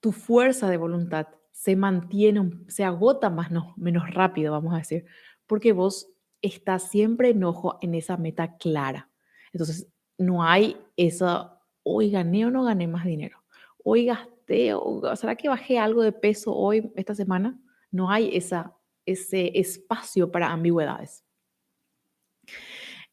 tu 0.00 0.12
fuerza 0.12 0.68
de 0.68 0.76
voluntad 0.76 1.26
se 1.52 1.74
mantiene, 1.74 2.50
se 2.68 2.84
agota 2.84 3.30
más, 3.30 3.50
no, 3.50 3.74
menos 3.76 4.10
rápido, 4.14 4.52
vamos 4.52 4.74
a 4.74 4.78
decir, 4.78 5.06
porque 5.46 5.72
vos 5.72 6.08
estás 6.40 6.90
siempre 6.90 7.30
en 7.30 7.42
ojo 7.44 7.78
en 7.80 7.94
esa 7.94 8.16
meta 8.16 8.56
clara. 8.58 9.10
Entonces, 9.52 9.88
no 10.18 10.44
hay 10.44 10.76
esa, 10.96 11.60
hoy 11.82 12.10
gané 12.10 12.46
o 12.46 12.50
no 12.50 12.64
gané 12.64 12.86
más 12.86 13.04
dinero, 13.04 13.42
hoy 13.88 14.06
gasté, 14.06 14.74
o 14.74 15.16
será 15.16 15.34
que 15.36 15.48
bajé 15.48 15.78
algo 15.78 16.02
de 16.02 16.12
peso 16.12 16.54
hoy, 16.54 16.92
esta 16.96 17.14
semana. 17.14 17.58
No 17.90 18.10
hay 18.10 18.36
esa, 18.36 18.76
ese 19.06 19.58
espacio 19.58 20.30
para 20.30 20.50
ambigüedades. 20.52 21.24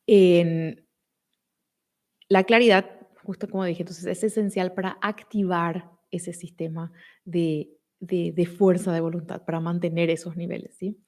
En 0.05 0.85
la 2.27 2.43
claridad, 2.43 2.85
justo 3.23 3.47
como 3.49 3.63
dije, 3.63 3.83
entonces 3.83 4.05
es 4.05 4.23
esencial 4.23 4.73
para 4.73 4.97
activar 5.01 5.91
ese 6.11 6.33
sistema 6.33 6.91
de, 7.23 7.69
de, 7.99 8.45
fuerza 8.45 8.91
de 8.91 8.99
voluntad, 8.99 9.45
para 9.45 9.59
mantener 9.59 10.09
esos 10.09 10.35
niveles. 10.35 10.75
¿sí? 10.75 10.99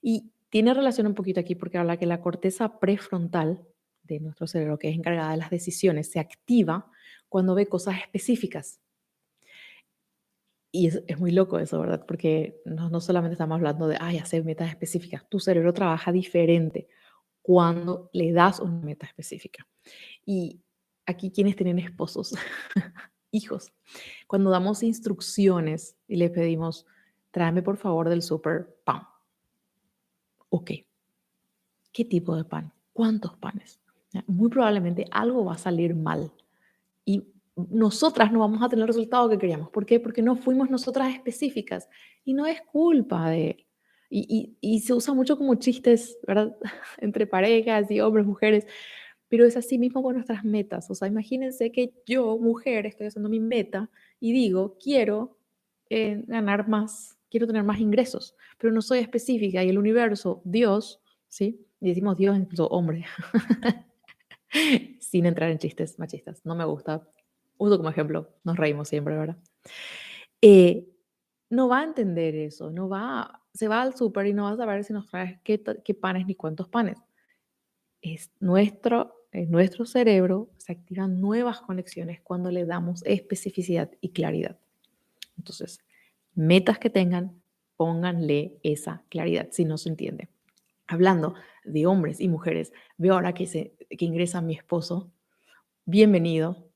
Y 0.00 0.32
tiene 0.48 0.74
relación 0.74 1.06
un 1.06 1.14
poquito 1.14 1.40
aquí 1.40 1.54
porque 1.54 1.78
habla 1.78 1.96
que 1.96 2.06
la 2.06 2.20
corteza 2.20 2.80
prefrontal 2.80 3.62
de 4.02 4.20
nuestro 4.20 4.46
cerebro, 4.46 4.78
que 4.78 4.88
es 4.88 4.96
encargada 4.96 5.30
de 5.30 5.36
las 5.36 5.50
decisiones, 5.50 6.10
se 6.10 6.18
activa 6.18 6.90
cuando 7.28 7.54
ve 7.54 7.66
cosas 7.66 7.98
específicas. 8.00 8.80
Y 10.74 10.86
es, 10.86 11.02
es, 11.06 11.18
muy 11.18 11.30
loco 11.30 11.58
eso, 11.58 11.78
¿verdad? 11.78 12.04
Porque 12.06 12.60
no, 12.64 12.88
no 12.88 13.00
solamente 13.00 13.34
estamos 13.34 13.56
hablando 13.56 13.86
de, 13.88 13.98
ay, 14.00 14.16
hacer 14.16 14.42
metas 14.42 14.70
específicas, 14.70 15.28
tu 15.28 15.38
cerebro 15.38 15.74
trabaja 15.74 16.10
diferente 16.10 16.88
cuando 17.42 18.08
le 18.12 18.32
das 18.32 18.58
una 18.58 18.80
meta 18.80 19.06
específica. 19.06 19.66
Y 20.24 20.62
aquí 21.04 21.30
quienes 21.30 21.56
tienen 21.56 21.78
esposos, 21.78 22.34
hijos, 23.30 23.72
cuando 24.26 24.50
damos 24.50 24.82
instrucciones 24.82 25.96
y 26.08 26.16
le 26.16 26.30
pedimos, 26.30 26.86
tráeme 27.30 27.62
por 27.62 27.76
favor 27.76 28.08
del 28.08 28.22
súper 28.22 28.76
pan. 28.84 29.02
Ok. 30.48 30.70
¿Qué 31.92 32.04
tipo 32.04 32.36
de 32.36 32.44
pan? 32.44 32.72
¿Cuántos 32.92 33.36
panes? 33.36 33.80
Muy 34.26 34.48
probablemente 34.50 35.06
algo 35.10 35.44
va 35.44 35.54
a 35.54 35.58
salir 35.58 35.94
mal 35.94 36.32
y 37.04 37.31
nosotras 37.56 38.32
no 38.32 38.40
vamos 38.40 38.62
a 38.62 38.68
tener 38.68 38.82
el 38.82 38.88
resultado 38.88 39.28
que 39.28 39.38
queríamos. 39.38 39.70
¿Por 39.70 39.86
qué? 39.86 40.00
Porque 40.00 40.22
no 40.22 40.36
fuimos 40.36 40.70
nosotras 40.70 41.14
específicas 41.14 41.88
y 42.24 42.34
no 42.34 42.46
es 42.46 42.60
culpa 42.62 43.30
de 43.30 43.50
él. 43.50 43.66
Y, 44.08 44.56
y, 44.60 44.74
y 44.74 44.80
se 44.80 44.92
usa 44.92 45.14
mucho 45.14 45.38
como 45.38 45.54
chistes, 45.54 46.18
¿verdad? 46.26 46.56
Entre 46.98 47.26
parejas 47.26 47.90
y 47.90 48.00
hombres, 48.00 48.26
mujeres 48.26 48.66
pero 49.32 49.46
es 49.46 49.56
así 49.56 49.78
mismo 49.78 50.02
con 50.02 50.16
nuestras 50.16 50.44
metas. 50.44 50.90
O 50.90 50.94
sea, 50.94 51.08
imagínense 51.08 51.72
que 51.72 51.94
yo, 52.04 52.36
mujer, 52.36 52.84
estoy 52.84 53.06
haciendo 53.06 53.30
mi 53.30 53.40
meta 53.40 53.88
y 54.20 54.30
digo, 54.30 54.76
quiero 54.76 55.38
eh, 55.88 56.22
ganar 56.26 56.68
más, 56.68 57.16
quiero 57.30 57.46
tener 57.46 57.64
más 57.64 57.80
ingresos, 57.80 58.36
pero 58.58 58.74
no 58.74 58.82
soy 58.82 58.98
específica 58.98 59.64
y 59.64 59.70
el 59.70 59.78
universo, 59.78 60.42
Dios, 60.44 61.00
¿sí? 61.28 61.64
Y 61.80 61.88
decimos 61.88 62.18
Dios, 62.18 62.36
incluso 62.36 62.66
hombre, 62.66 63.06
sin 65.00 65.24
entrar 65.24 65.50
en 65.50 65.56
chistes 65.56 65.98
machistas, 65.98 66.44
no 66.44 66.54
me 66.54 66.66
gusta. 66.66 67.08
Uso 67.62 67.76
como 67.76 67.90
ejemplo, 67.90 68.28
nos 68.44 68.56
reímos 68.56 68.88
siempre, 68.88 69.16
¿verdad? 69.16 69.36
Eh, 70.40 70.88
no 71.48 71.68
va 71.68 71.80
a 71.80 71.84
entender 71.84 72.34
eso, 72.34 72.70
no 72.70 72.88
va, 72.88 73.42
se 73.54 73.68
va 73.68 73.82
al 73.82 73.94
súper 73.94 74.26
y 74.26 74.32
no 74.32 74.44
va 74.44 74.50
a 74.50 74.56
saber 74.56 74.82
si 74.84 74.92
nos 74.92 75.06
trae 75.06 75.40
qué, 75.44 75.62
qué 75.84 75.94
panes 75.94 76.26
ni 76.26 76.34
cuántos 76.34 76.68
panes. 76.68 76.98
Es 78.00 78.32
nuestro 78.40 79.14
en 79.32 79.50
nuestro 79.50 79.86
cerebro 79.86 80.50
se 80.58 80.72
activan 80.72 81.20
nuevas 81.20 81.60
conexiones 81.60 82.20
cuando 82.20 82.50
le 82.50 82.66
damos 82.66 83.02
especificidad 83.06 83.90
y 84.00 84.10
claridad. 84.10 84.58
Entonces, 85.38 85.80
metas 86.34 86.78
que 86.78 86.90
tengan, 86.90 87.40
pónganle 87.76 88.58
esa 88.62 89.04
claridad 89.08 89.48
si 89.50 89.64
no 89.64 89.78
se 89.78 89.88
entiende. 89.88 90.28
Hablando 90.86 91.34
de 91.64 91.86
hombres 91.86 92.20
y 92.20 92.28
mujeres, 92.28 92.72
veo 92.98 93.14
ahora 93.14 93.32
que, 93.32 93.46
se, 93.46 93.74
que 93.88 94.04
ingresa 94.04 94.42
mi 94.42 94.54
esposo. 94.54 95.10
Bienvenido. 95.86 96.71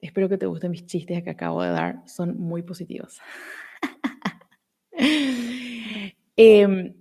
Espero 0.00 0.28
que 0.28 0.38
te 0.38 0.46
gusten 0.46 0.70
mis 0.70 0.86
chistes 0.86 1.22
que 1.22 1.30
acabo 1.30 1.62
de 1.62 1.70
dar. 1.70 2.02
Son 2.06 2.38
muy 2.38 2.62
positivos. 2.62 3.20
Em, 6.38 6.94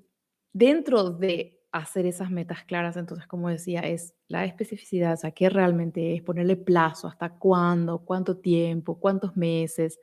dentro 0.54 1.10
de 1.10 1.56
hacer 1.74 2.06
esas 2.06 2.32
metas 2.32 2.64
claras, 2.64 2.96
entonces, 2.96 3.28
como 3.28 3.50
decía, 3.50 3.82
es 3.82 4.16
la 4.30 4.46
especificidad, 4.46 5.14
o 5.14 5.18
sea, 5.18 5.32
qué 5.32 5.50
realmente 5.50 6.16
es, 6.16 6.22
ponerle 6.22 6.56
plazo, 6.56 7.10
hasta 7.10 7.38
cuándo, 7.38 8.06
cuánto 8.06 8.38
tiempo, 8.38 8.98
cuántos 8.98 9.36
meses, 9.36 10.00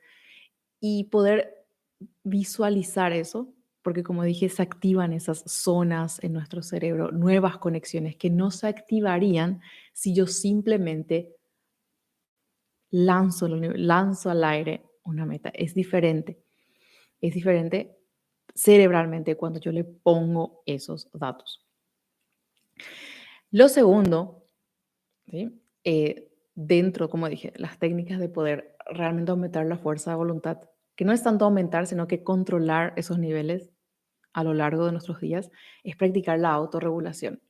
y 0.79 1.05
poder 1.05 1.65
visualizar 2.23 3.11
eso, 3.11 3.51
porque 3.81 4.03
como 4.03 4.23
dije, 4.23 4.49
se 4.49 4.61
activan 4.61 5.13
esas 5.13 5.43
zonas 5.47 6.23
en 6.23 6.33
nuestro 6.33 6.61
cerebro, 6.61 7.11
nuevas 7.11 7.57
conexiones 7.57 8.15
que 8.15 8.29
no 8.29 8.51
se 8.51 8.67
activarían 8.67 9.61
si 9.93 10.13
yo 10.13 10.27
simplemente 10.27 11.35
lanzo, 12.93 14.29
al 14.29 14.43
aire 14.43 14.85
una 15.03 15.25
meta. 15.25 15.49
Es 15.49 15.73
diferente. 15.73 16.39
Es 17.19 17.33
diferente 17.33 17.97
cerebralmente 18.53 19.35
cuando 19.35 19.59
yo 19.59 19.71
le 19.71 19.83
pongo 19.83 20.61
esos 20.65 21.09
datos. 21.13 21.65
Lo 23.49 23.67
segundo, 23.67 24.45
eh, 25.83 26.31
dentro, 26.53 27.09
como 27.09 27.27
dije, 27.29 27.51
las 27.55 27.79
técnicas 27.79 28.19
de 28.19 28.29
poder 28.29 28.75
realmente 28.85 29.31
aumentar 29.31 29.65
la 29.65 29.77
fuerza 29.77 30.11
de 30.11 30.17
voluntad, 30.17 30.61
que 30.95 31.05
no 31.05 31.13
es 31.13 31.23
tanto 31.23 31.45
aumentar, 31.45 31.87
sino 31.87 32.07
que 32.07 32.23
controlar 32.23 32.93
esos 32.95 33.17
niveles 33.17 33.71
a 34.33 34.43
lo 34.43 34.53
largo 34.53 34.85
de 34.85 34.91
nuestros 34.91 35.19
días, 35.19 35.49
es 35.83 35.95
practicar 35.95 36.39
la 36.39 36.51
autorregulación. 36.51 37.41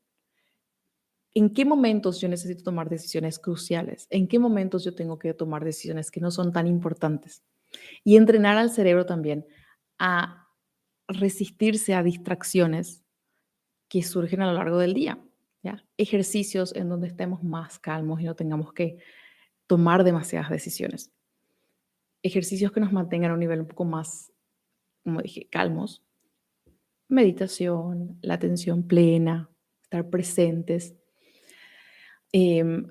¿En 1.36 1.52
qué 1.52 1.66
momentos 1.66 2.22
yo 2.22 2.28
necesito 2.28 2.64
tomar 2.64 2.90
decisiones 2.90 3.40
cruciales? 3.40 4.08
¿En 4.10 4.28
qué 4.28 4.38
momentos 4.38 4.84
yo 4.84 4.94
tengo 4.94 5.18
que 5.18 5.34
tomar 5.34 5.64
decisiones 5.64 6.12
que 6.12 6.22
no 6.22 6.30
son 6.30 6.52
tan 6.52 6.68
importantes? 6.68 7.44
Y 8.04 8.18
entrenar 8.18 8.58
al 8.58 8.70
cerebro 8.70 9.06
también 9.06 9.46
a 9.98 10.48
resistirse 11.08 11.96
a 11.96 12.04
distracciones 12.04 13.04
que 13.90 14.04
surgen 14.04 14.42
a 14.42 14.48
lo 14.48 14.54
largo 14.54 14.78
del 14.78 14.94
día. 14.94 15.20
Ejercicios 15.98 16.76
en 16.76 16.90
donde 16.90 17.08
estemos 17.08 17.44
más 17.44 17.80
calmos 17.80 18.20
y 18.20 18.26
no 18.26 18.36
tengamos 18.36 18.74
que 18.74 18.98
tomar 19.66 20.04
demasiadas 20.04 20.50
decisiones. 20.50 21.12
Ejercicios 22.22 22.72
que 22.72 22.80
nos 22.80 22.92
mantengan 22.92 23.32
a 23.32 23.34
un 23.34 23.40
nivel 23.40 23.62
un 23.62 23.68
poco 23.68 23.86
más, 23.86 24.32
como 25.04 25.22
dije, 25.22 25.48
calmos. 25.50 26.04
Meditación, 27.08 28.18
la 28.22 28.34
atención 28.34 28.88
plena, 28.88 29.50
estar 29.84 30.10
presentes. 30.10 30.96
Em, 32.36 32.88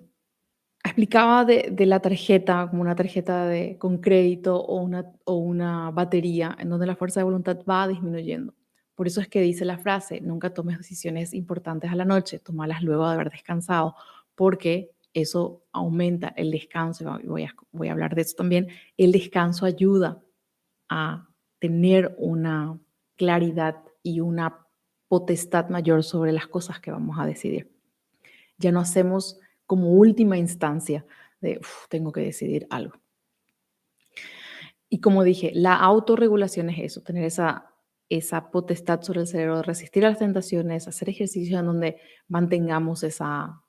explicaba 0.84 1.44
de, 1.44 1.74
la 1.84 2.00
tarjeta 2.00 2.68
como 2.70 2.82
una 2.82 2.94
tarjeta 2.94 3.46
de, 3.46 3.76
con 3.76 3.98
crédito 3.98 4.56
o 4.56 4.80
una, 4.80 5.12
o 5.24 5.34
una 5.36 5.90
batería 5.90 6.56
en 6.60 6.70
donde 6.70 6.86
la 6.86 6.94
fuerza 6.94 7.20
de 7.20 7.24
voluntad 7.24 7.58
va 7.68 7.88
disminuyendo. 7.88 8.54
Por 8.94 9.08
eso 9.08 9.20
es 9.20 9.28
que 9.28 9.40
dice 9.40 9.64
la 9.64 9.78
frase, 9.78 10.20
nunca 10.20 10.54
tomes 10.54 10.78
decisiones 10.78 11.34
importantes 11.34 11.90
a 11.90 11.96
la 11.96 12.04
noche, 12.04 12.38
tomalas 12.38 12.82
luego 12.82 13.06
de 13.08 13.14
haber 13.14 13.30
descansado, 13.30 13.96
porque 14.36 14.92
eso 15.12 15.64
aumenta 15.72 16.28
el 16.36 16.52
descanso, 16.52 17.18
voy 17.24 17.44
a, 17.44 17.54
voy 17.72 17.88
a 17.88 17.92
hablar 17.92 18.14
de 18.14 18.22
eso 18.22 18.36
también, 18.36 18.68
el 18.96 19.10
descanso 19.10 19.66
ayuda 19.66 20.22
a 20.88 21.28
tener 21.58 22.14
una 22.18 22.78
claridad 23.16 23.82
y 24.04 24.20
una 24.20 24.66
potestad 25.08 25.68
mayor 25.68 26.04
sobre 26.04 26.32
las 26.32 26.46
cosas 26.46 26.80
que 26.80 26.92
vamos 26.92 27.18
a 27.18 27.26
decidir. 27.26 27.71
Ya 28.62 28.72
no 28.72 28.80
hacemos 28.80 29.38
como 29.66 29.90
última 29.90 30.38
instancia 30.38 31.04
de, 31.40 31.60
tengo 31.88 32.12
que 32.12 32.20
decidir 32.20 32.66
algo. 32.70 32.94
Y 34.88 35.00
como 35.00 35.24
dije, 35.24 35.50
la 35.54 35.74
autorregulación 35.74 36.70
es 36.70 36.78
eso, 36.78 37.02
tener 37.02 37.24
esa, 37.24 37.74
esa 38.08 38.50
potestad 38.50 39.02
sobre 39.02 39.22
el 39.22 39.26
cerebro, 39.26 39.62
resistir 39.62 40.04
a 40.04 40.10
las 40.10 40.18
tentaciones, 40.18 40.86
hacer 40.86 41.08
ejercicio 41.08 41.58
en 41.58 41.66
donde 41.66 41.96
mantengamos 42.28 43.02
esa... 43.02 43.62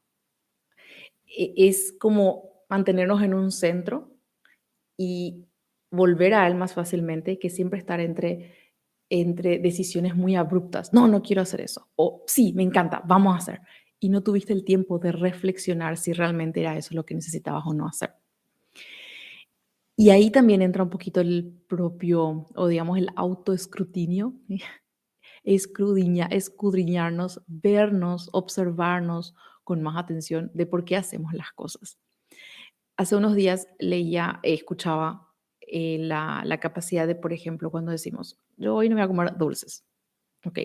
E, 1.26 1.54
es 1.56 1.96
como 2.00 2.66
mantenernos 2.70 3.22
en 3.24 3.34
un 3.34 3.52
centro 3.52 4.12
y 4.98 5.46
volver 5.90 6.34
a 6.34 6.46
él 6.48 6.56
más 6.56 6.74
fácilmente 6.74 7.40
que 7.40 7.50
siempre 7.50 7.80
estar 7.80 8.00
entre, 8.00 8.54
entre 9.10 9.60
decisiones 9.60 10.16
muy 10.16 10.36
abruptas. 10.36 10.94
No, 10.94 11.08
no 11.08 11.22
quiero 11.22 11.42
hacer 11.42 11.62
eso. 11.62 11.88
O 11.96 12.24
sí, 12.28 12.52
me 12.54 12.64
encanta, 12.64 13.02
vamos 13.06 13.34
a 13.34 13.38
hacer 13.38 13.62
y 14.04 14.10
no 14.10 14.22
tuviste 14.22 14.52
el 14.52 14.66
tiempo 14.66 15.00
de 15.00 15.14
reflexionar 15.14 15.96
si 15.96 16.12
realmente 16.12 16.60
era 16.60 16.78
eso 16.78 16.94
lo 16.94 17.06
que 17.06 17.16
necesitabas 17.16 17.64
o 17.66 17.74
no 17.74 17.88
hacer. 17.88 18.14
Y 19.96 20.10
ahí 20.10 20.30
también 20.30 20.62
entra 20.62 20.84
un 20.84 20.90
poquito 20.90 21.22
el 21.22 21.64
propio, 21.70 22.46
o 22.54 22.68
digamos, 22.68 22.98
el 22.98 23.08
autoescrutinio, 23.16 24.34
escudriña, 25.46 26.26
escudriñarnos, 26.26 27.44
vernos, 27.48 28.30
observarnos 28.34 29.36
con 29.64 29.82
más 29.82 29.96
atención 29.96 30.52
de 30.54 30.66
por 30.66 30.84
qué 30.84 30.98
hacemos 30.98 31.32
las 31.32 31.54
cosas. 31.54 31.98
Hace 32.98 33.16
unos 33.16 33.36
días 33.36 33.70
leía, 33.80 34.42
escuchaba 34.44 35.30
eh, 35.62 35.98
la, 35.98 36.42
la, 36.44 36.60
capacidad 36.60 37.08
de, 37.08 37.16
por 37.16 37.32
ejemplo, 37.32 37.72
cuando 37.72 37.92
decimos, 37.92 38.38
yo 38.58 38.76
hoy 38.76 38.90
no 38.90 38.96
voy 38.96 39.04
a 39.04 39.08
comer 39.08 39.38
dulces. 39.38 39.86
Ok. 40.46 40.60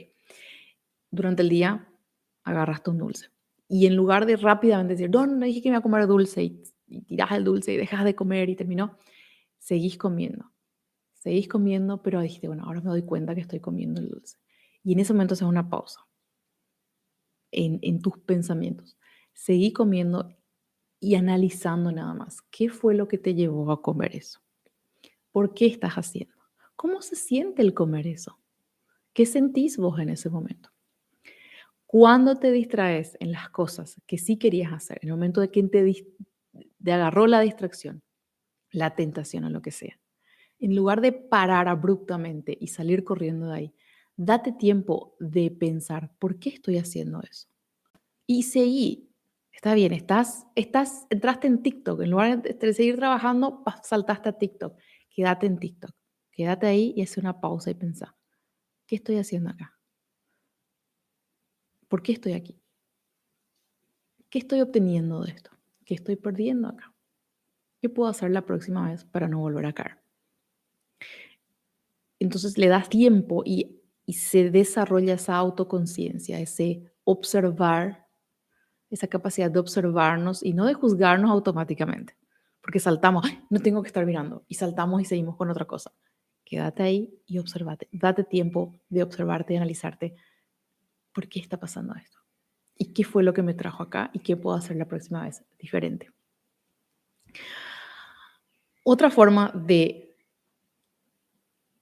Durante 1.12 1.42
el 1.42 1.49
día 1.50 1.88
agarraste 2.49 2.90
un 2.90 2.99
dulce. 2.99 3.28
Y 3.69 3.87
en 3.87 3.97
lugar 3.97 4.26
de 4.26 4.37
rápidamente 4.37 4.95
decir, 4.95 5.11
no, 5.11 5.26
dije 5.45 5.62
que 5.62 5.69
me 5.69 5.75
iba 5.75 5.78
a 5.78 5.83
comer 5.83 6.07
dulce 6.07 6.43
y, 6.43 6.62
y 6.87 7.19
el 7.21 7.45
dulce 7.45 7.75
y 7.75 7.76
dejas 7.76 8.05
de 8.05 8.14
comer 8.14 8.49
y 8.49 8.57
terminó, 8.57 8.97
seguís 9.59 9.99
comiendo. 9.99 10.50
Seguís 11.14 11.49
comiendo, 11.49 12.02
pero 12.02 12.21
dijiste, 12.21 12.49
bueno, 12.49 12.64
ahora 12.64 12.81
me 12.81 12.90
doy 12.90 13.02
cuenta 13.02 13.35
que 13.35 13.40
estoy 13.40 13.61
comiendo 13.61 14.00
el 14.00 14.09
dulce. 14.09 14.38
Y 14.83 14.93
en 14.93 15.00
ese 15.00 15.12
momento 15.12 15.35
haces 15.35 15.47
una 15.47 15.69
pausa 15.69 16.07
en, 17.50 17.78
en 17.83 18.00
tus 18.00 18.19
pensamientos. 18.19 18.97
Seguí 19.35 19.73
comiendo 19.73 20.35
y 21.00 21.17
analizando 21.17 21.93
nada 21.93 22.14
más. 22.14 22.43
¿Qué 22.50 22.69
fue 22.69 22.95
lo 22.95 23.09
que 23.09 23.19
te 23.19 23.35
llevó 23.35 23.71
a 23.71 23.83
comer 23.83 24.17
eso? 24.17 24.40
¿Por 25.31 25.55
qué 25.55 25.67
estás 25.67 25.95
haciendo? 25.95 26.35
¿Cómo 26.76 27.02
se 27.02 27.17
siente 27.17 27.62
el 27.62 27.75
comer 27.75 28.07
eso? 28.07 28.38
¿Qué 29.12 29.26
sentís 29.26 29.76
vos 29.76 29.99
en 29.99 30.11
ese 30.11 30.31
momento? 30.31 30.71
Cuando 31.90 32.37
te 32.37 32.52
distraes 32.52 33.16
en 33.18 33.33
las 33.33 33.49
cosas 33.49 33.99
que 34.07 34.18
sí 34.18 34.37
querías 34.37 34.75
hacer, 34.75 34.99
en 35.00 35.09
el 35.09 35.14
momento 35.14 35.40
de 35.40 35.50
que 35.50 35.62
te, 35.62 36.92
agarró 36.92 37.26
la 37.26 37.40
distracción, 37.40 38.02
la 38.71 38.95
tentación 38.95 39.45
o 39.45 39.50
lo 39.50 39.62
que 39.62 39.71
sea, 39.71 39.99
en 40.59 40.76
lugar 40.76 41.00
de 41.00 41.12
parar 41.12 41.66
abruptamente 41.66 42.54
y 42.61 42.66
salir 42.66 43.04
corriendo 43.04 43.47
de 43.47 43.54
ahí, 43.54 43.75
date 44.16 44.52
tiempo 44.52 45.16
de 45.18 45.50
pensar, 45.50 46.12
¿por 46.18 46.38
qué 46.38 46.50
estoy 46.50 46.76
haciendo 46.76 47.23
eso? 47.23 47.49
Y 48.26 48.43
seguí. 48.43 49.10
Está 49.50 49.73
bien, 49.73 49.95
estás, 49.95 50.47
estás, 50.56 51.06
entraste 51.08 51.47
en 51.47 51.62
TikTok, 51.62 52.02
en 52.02 52.10
lugar 52.10 52.43
de 52.43 52.75
seguir 52.75 52.97
trabajando, 52.97 53.65
saltaste 53.82 54.28
a 54.28 54.32
TikTok. 54.36 54.78
Quédate 55.08 55.47
en 55.47 55.58
TikTok. 55.58 55.93
Quédate 56.32 56.67
ahí 56.67 56.93
y 56.95 57.00
haz 57.00 57.17
una 57.17 57.41
pausa 57.41 57.71
y 57.71 57.75
pensá, 57.75 58.15
¿qué 58.86 58.97
estoy 58.97 59.17
haciendo 59.17 59.49
acá? 59.49 59.77
¿Por 61.88 62.02
qué 62.02 62.12
estoy 62.12 62.34
aquí? 62.34 62.60
¿Qué 64.30 64.38
estoy 64.38 64.60
obteniendo 64.60 65.22
de 65.22 65.32
esto? 65.32 65.50
¿Qué 65.84 65.94
estoy 65.94 66.16
perdiendo 66.16 66.68
acá? 66.68 66.92
¿Qué 67.80 67.88
puedo 67.88 68.10
hacer 68.10 68.30
la 68.30 68.42
próxima 68.44 68.90
vez 68.90 69.04
para 69.04 69.26
no 69.26 69.38
volver 69.38 69.64
a 69.66 69.72
caer? 69.72 69.98
Entonces 72.18 72.58
le 72.58 72.68
das 72.68 72.88
tiempo 72.88 73.42
y, 73.44 73.74
se 74.08 74.50
desarrolla 74.50 75.14
esa 75.14 75.36
autoconciencia, 75.36 76.40
ese 76.40 76.82
observar, 77.04 78.06
esa 78.88 79.06
capacidad 79.06 79.50
de 79.50 79.58
observarnos 79.58 80.42
y 80.42 80.54
no 80.54 80.64
de 80.64 80.72
juzgarnos 80.72 81.30
automáticamente, 81.30 82.16
porque 82.62 82.80
saltamos, 82.80 83.26
no 83.50 83.60
tengo 83.60 83.82
que 83.82 83.88
estar 83.88 84.06
mirando, 84.06 84.46
y 84.48 84.54
saltamos 84.54 85.02
y 85.02 85.04
seguimos 85.04 85.36
con 85.36 85.50
otra 85.50 85.66
cosa. 85.66 85.92
Quédate 86.42 86.82
ahí 86.82 87.20
y 87.26 87.38
observate. 87.38 87.86
Date 87.92 88.24
tiempo 88.24 88.80
de 88.88 89.02
observarte 89.02 89.52
y 89.52 89.56
analizarte 89.58 90.14
¿por 91.19 91.28
qué 91.28 91.41
está 91.41 91.59
pasando 91.59 91.97
esto? 91.97 92.21
¿Y 92.76 92.93
qué 92.93 93.02
fue 93.02 93.25
lo 93.25 93.35
que 93.35 93.43
me 93.43 93.52
trajo 93.52 93.83
acá? 93.83 94.09
¿Y 94.13 94.21
qué 94.21 94.37
puedo 94.37 94.54
hacer 94.54 94.76
la 94.76 94.87
próxima 94.87 95.25
vez 95.25 95.43
diferente? 95.59 96.13
Otra 98.85 99.11
forma 99.11 99.50
de 99.52 100.17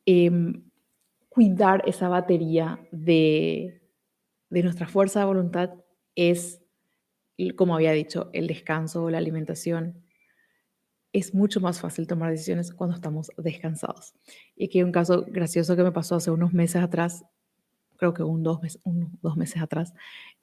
em, 0.06 0.64
cuidar 1.28 1.82
esa 1.86 2.08
batería 2.08 2.80
de, 2.90 3.82
de 4.48 4.62
nuestra 4.62 4.88
fuerza 4.88 5.20
de 5.20 5.26
voluntad 5.26 5.74
es, 6.14 6.62
como 7.56 7.74
había 7.74 7.92
dicho, 7.92 8.30
el 8.32 8.46
descanso 8.46 9.04
o 9.04 9.10
la 9.10 9.18
alimentación. 9.18 10.02
Es 11.12 11.34
mucho 11.34 11.60
más 11.60 11.78
fácil 11.78 12.06
tomar 12.06 12.30
decisiones 12.30 12.72
cuando 12.72 12.96
estamos 12.96 13.30
descansados. 13.36 14.14
Y 14.56 14.64
aquí 14.64 14.78
hay 14.78 14.84
un 14.84 14.92
caso 14.92 15.26
gracioso 15.28 15.76
que 15.76 15.82
me 15.82 15.92
pasó 15.92 16.14
hace 16.14 16.30
unos 16.30 16.54
meses 16.54 16.82
atrás 16.82 17.26
creo 17.96 18.14
que 18.14 18.22
un 18.22 18.42
dos, 18.42 18.60
dos 19.22 19.36
meses 19.36 19.62
atrás, 19.62 19.94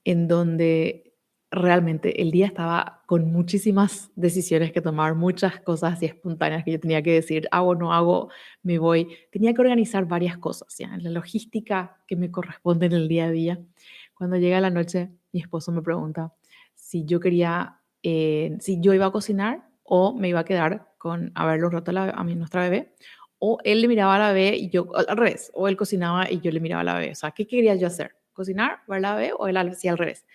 en 0.04 0.28
donde 0.28 1.14
realmente 1.54 2.22
el 2.22 2.32
día 2.32 2.48
estaba 2.48 3.04
con 3.06 3.32
muchísimas 3.32 4.12
decisiones 4.16 4.72
que 4.72 4.82
tomar, 4.82 5.14
muchas 5.14 5.60
cosas 5.60 5.94
así 5.94 6.08
espontáneas 6.08 6.64
que 6.64 6.72
yo 6.72 6.80
tenía 6.80 7.04
que 7.04 7.14
decir, 7.14 7.48
hago, 7.52 7.76
no 7.76 7.94
hago, 7.94 8.30
me 8.64 8.80
voy. 8.80 9.08
Tenía 9.32 9.54
que 9.54 9.62
organizar 9.62 10.06
varias 10.08 10.38
cosas, 10.38 10.76
¿ya? 10.78 10.98
la 10.98 11.12
logística 11.12 12.02
que 12.08 12.16
me 12.16 12.32
corresponde 12.32 12.88
en 12.88 12.94
el 12.94 13.08
día 13.08 13.26
a 13.26 13.32
día. 13.32 13.60
Cuando 14.16 14.38
llega 14.38 14.60
la 14.62 14.72
noche, 14.72 15.12
mi 15.32 15.42
esposo 15.42 15.72
me 15.72 15.84
pregunta 15.84 16.34
si 16.74 17.06
yo 17.06 17.20
quería, 17.20 17.80
eh, 18.02 18.58
si 18.60 18.82
yo 18.82 18.94
iba 18.94 19.06
a 19.06 19.12
cocinar 19.12 19.70
o 19.84 20.14
me 20.16 20.30
iba 20.30 20.40
a 20.40 20.46
quedar 20.46 20.94
con 20.98 21.32
haberlo 21.36 21.70
roto 21.70 21.92
a, 21.98 22.10
a 22.10 22.24
mi, 22.24 22.34
nuestra 22.36 22.62
bebé 22.62 22.96
o 23.46 23.58
él 23.66 23.82
le 23.82 23.90
miraba 23.90 24.16
a 24.16 24.20
la 24.20 24.32
bebé 24.32 24.56
y 24.56 24.70
yo, 24.70 24.88
al 24.96 25.18
revés, 25.18 25.52
o 25.54 25.68
él 25.68 25.76
cocinaba 25.76 26.32
y 26.32 26.40
yo 26.40 26.50
le 26.50 26.62
miraba 26.62 26.80
a 26.80 26.84
la 26.86 26.94
bebé. 26.94 27.12
O 27.12 27.16
sea, 27.16 27.32
¿qué 27.32 27.46
quería 27.46 27.76
yo 27.76 27.88
hacer? 27.88 28.16
¿Cocinar, 28.32 28.80
ver 28.88 29.02
la 29.02 29.16
bebé 29.16 29.34
o 29.38 29.50
él 29.50 29.58
hacía 29.58 29.92
al 29.92 29.98
revés? 29.98 30.26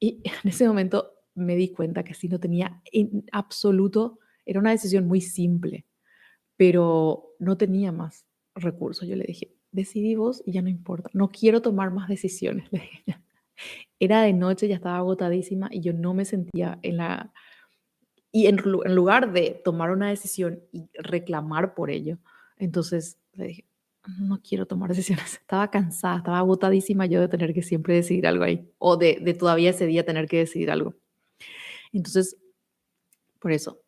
Y 0.00 0.22
en 0.42 0.50
ese 0.50 0.66
momento 0.66 1.12
me 1.36 1.54
di 1.54 1.68
cuenta 1.68 2.02
que 2.02 2.14
sí, 2.14 2.28
no 2.28 2.40
tenía 2.40 2.82
en 2.92 3.24
absoluto, 3.30 4.18
era 4.44 4.58
una 4.58 4.72
decisión 4.72 5.06
muy 5.06 5.20
simple, 5.20 5.86
pero 6.56 7.36
no 7.38 7.56
tenía 7.56 7.92
más 7.92 8.26
recursos. 8.56 9.06
Yo 9.06 9.14
le 9.14 9.24
dije, 9.24 9.54
decidí 9.70 10.16
vos 10.16 10.42
y 10.44 10.50
ya 10.50 10.62
no 10.62 10.68
importa, 10.68 11.10
no 11.12 11.30
quiero 11.30 11.62
tomar 11.62 11.92
más 11.92 12.08
decisiones. 12.08 12.68
Era 14.00 14.22
de 14.22 14.32
noche, 14.32 14.66
ya 14.66 14.74
estaba 14.74 14.96
agotadísima 14.96 15.68
y 15.70 15.80
yo 15.80 15.92
no 15.92 16.12
me 16.12 16.24
sentía 16.24 16.80
en 16.82 16.96
la... 16.96 17.32
Y 18.32 18.46
en 18.46 18.56
lugar 18.56 19.32
de 19.32 19.60
tomar 19.64 19.92
una 19.92 20.08
decisión 20.08 20.64
y 20.72 20.88
reclamar 20.94 21.74
por 21.74 21.88
ello, 21.90 22.18
entonces 22.64 23.18
le 23.32 23.46
dije, 23.46 23.66
no 24.20 24.40
quiero 24.40 24.66
tomar 24.66 24.90
decisiones. 24.90 25.34
Estaba 25.40 25.70
cansada, 25.70 26.18
estaba 26.18 26.38
agotadísima 26.38 27.06
yo 27.06 27.20
de 27.20 27.28
tener 27.28 27.52
que 27.54 27.62
siempre 27.62 27.94
decidir 27.94 28.26
algo 28.26 28.44
ahí, 28.44 28.70
o 28.78 28.96
de, 28.96 29.18
de 29.20 29.34
todavía 29.34 29.70
ese 29.70 29.86
día 29.86 30.04
tener 30.04 30.28
que 30.28 30.38
decidir 30.38 30.70
algo. 30.70 30.94
Entonces, 31.92 32.36
por 33.40 33.52
eso. 33.52 33.82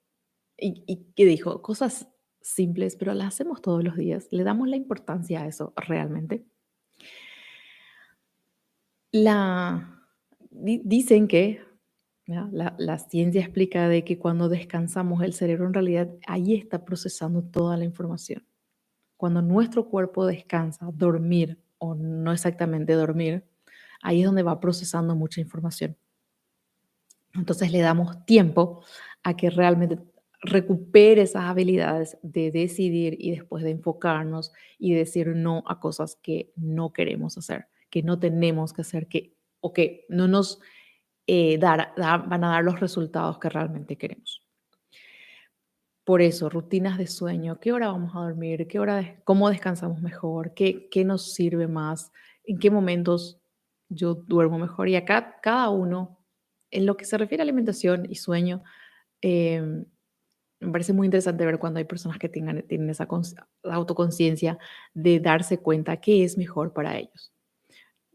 Y, 0.57 0.83
y 0.87 1.13
que 1.15 1.25
dijo, 1.25 1.63
cosas 1.63 2.09
simples, 2.41 2.97
pero 2.97 3.15
las 3.15 3.29
hacemos 3.29 3.63
todos 3.63 3.83
los 3.83 3.97
días. 3.97 4.29
Le 4.31 4.45
damos 4.45 4.69
la 4.69 4.77
importancia 4.77 5.43
a 5.43 5.47
eso 5.47 5.73
realmente. 5.77 6.45
La, 9.13 10.01
dicen 10.51 11.29
que 11.29 11.63
la, 12.27 12.75
la, 12.79 12.99
ciencia 12.99 13.41
explica 13.41 13.89
de 13.89 14.03
que 14.03 14.19
cuando 14.19 14.49
descansamos 14.49 15.23
el 15.23 15.35
cerebro 15.35 15.67
en 15.67 15.75
realidad 15.75 16.11
ahí 16.27 16.55
está 16.55 16.85
procesando 16.85 17.43
toda 17.45 17.77
la 17.77 17.85
información 17.85 18.45
cuando 19.25 19.41
nuestro 19.41 19.89
cuerpo 19.89 20.27
descansa, 20.27 20.87
dormir 20.93 21.59
o 21.79 21.95
no 21.95 22.31
exactamente 22.31 22.93
dormir, 22.93 23.43
ahí 24.03 24.21
es 24.21 24.27
donde 24.27 24.43
va 24.43 24.61
procesando 24.61 25.17
mucha 25.17 25.41
información. 25.41 25.97
Entonces 27.33 27.73
le 27.73 27.81
damos 27.81 28.27
tiempo 28.27 28.85
a 29.23 29.35
que 29.35 29.49
realmente 29.49 29.99
recupere 30.43 31.23
esas 31.23 31.45
habilidades 31.45 32.19
de 32.21 32.51
decidir 32.51 33.17
y 33.19 33.31
después 33.31 33.65
de 33.65 33.71
enfocarnos 33.71 34.53
y 34.79 34.93
decir 34.93 35.29
no 35.29 35.65
a 35.69 35.81
cosas 35.81 36.17
que 36.17 36.53
no 36.55 36.93
queremos 36.93 37.39
hacer, 37.39 37.69
que 37.89 38.03
no 38.03 38.19
tenemos 38.19 38.75
que 38.75 38.83
hacer, 38.83 39.09
que, 39.09 39.39
o 39.61 39.73
que 39.73 40.05
no 40.11 40.29
nos 40.29 40.61
eh, 41.27 41.57
van 41.57 42.45
a 42.45 42.49
dar 42.51 42.63
los 42.63 42.79
resultados 42.79 43.39
que 43.39 43.49
realmente 43.49 43.97
queremos. 43.97 44.44
Por 46.05 46.21
eso, 46.21 46.51
rutinas 46.51 46.99
de 46.99 47.07
sueño, 47.07 47.59
qué 47.61 47.73
hora 47.73 47.89
vamos 47.89 48.15
a 48.15 48.21
dormir, 48.21 48.67
qué 48.69 48.79
hora, 48.79 49.17
cómo 49.25 49.49
descansamos 49.49 50.03
mejor, 50.03 50.53
qué, 50.55 50.89
qué 50.91 51.03
nos 51.05 51.33
sirve 51.33 51.67
más, 51.67 52.13
en 52.45 52.59
qué 52.59 52.71
momentos 52.71 53.41
yo 53.89 54.15
duermo 54.15 54.59
mejor. 54.59 54.89
Y 54.89 54.97
acá 54.97 55.41
cada 55.43 55.71
uno, 55.71 56.19
en 56.71 56.85
lo 56.87 56.97
que 56.97 57.07
se 57.07 57.17
refiere 57.17 57.43
a 57.43 57.45
alimentación 57.45 58.07
y 58.11 58.17
sueño, 58.17 58.63
em, 59.23 59.87
me 60.61 60.73
parece 60.73 60.93
muy 60.95 61.07
interesante 61.07 61.47
ver 61.47 61.59
cuando 61.59 61.79
hay 61.79 61.85
personas 61.87 62.19
que 62.19 62.29
tengan, 62.29 62.63
tienen 62.69 62.91
esa 62.91 63.09
autoconciencia 63.65 64.59
de 64.95 65.21
darse 65.21 65.59
cuenta 65.59 65.99
qué 66.01 66.25
es 66.25 66.39
mejor 66.39 66.73
para 66.75 66.99
ellos. 66.99 67.33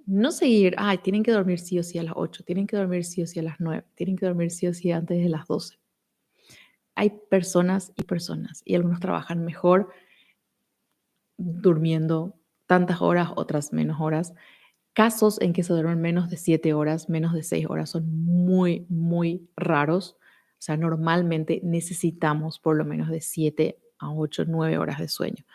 No 0.05 0.31
seguir, 0.31 0.75
ay, 0.77 0.99
tienen 0.99 1.23
que 1.23 1.31
dormir 1.31 1.59
sí 1.59 1.79
o 1.79 1.83
sí 1.83 1.99
a 1.99 2.03
las 2.03 2.13
8, 2.17 2.43
tienen 2.45 2.67
que 2.67 2.77
dormir 2.77 3.05
sí 3.05 3.23
o 3.23 3.27
sí 3.27 3.39
a 3.39 3.43
las 3.43 3.59
9, 3.59 3.85
tienen 3.95 4.17
que 4.17 4.25
dormir 4.27 4.51
sí 4.51 4.67
o 4.67 4.73
sí 4.73 4.91
antes 4.91 5.21
de 5.23 5.29
las 5.29 5.47
12. 5.47 5.77
Hay 6.99 7.11
personas 7.29 7.93
y 7.95 8.03
personas 8.03 8.61
y 8.65 8.75
algunos 8.75 8.99
trabajan 8.99 9.45
mejor 9.45 9.89
durmiendo 11.37 12.35
tantas 12.67 13.01
horas, 13.01 13.29
otras 13.35 13.71
menos 13.71 14.01
horas. 14.01 14.33
Casos 14.93 15.39
en 15.39 15.53
que 15.53 15.63
se 15.63 15.71
duermen 15.71 16.01
menos 16.01 16.29
de 16.29 16.37
7 16.37 16.73
horas, 16.73 17.09
menos 17.09 17.33
de 17.33 17.43
6 17.43 17.67
horas 17.69 17.91
son 17.91 18.13
muy, 18.25 18.85
muy 18.89 19.49
raros 19.55 20.17
o 20.59 20.61
sea, 20.61 20.75
normalmente 20.75 21.61
necesitamos 21.63 22.59
por 22.59 22.75
lo 22.75 22.83
menos 22.83 23.07
de 23.07 23.21
7 23.21 23.79
a 23.97 24.11
8, 24.11 24.43
9 24.45 24.77
horas 24.77 24.99
de 24.99 25.07
sueño. 25.07 25.45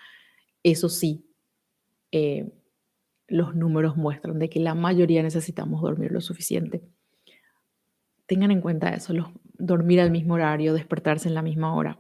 Eso 0.62 0.88
sí, 0.88 1.26
eh, 2.10 2.50
los 3.28 3.54
números 3.54 3.98
muestran 3.98 4.38
de 4.38 4.48
que 4.48 4.60
la 4.60 4.74
mayoría 4.74 5.22
necesitamos 5.22 5.82
dormir 5.82 6.10
lo 6.10 6.22
suficiente. 6.22 6.82
Tengan 8.24 8.50
en 8.50 8.62
cuenta 8.62 8.94
eso, 8.94 9.12
dormir 9.54 10.00
al 10.00 10.10
mismo 10.10 10.34
horario, 10.34 10.74
despertarse 10.74 11.28
en 11.28 11.34
la 11.34 11.42
misma 11.42 11.74
hora. 11.74 11.98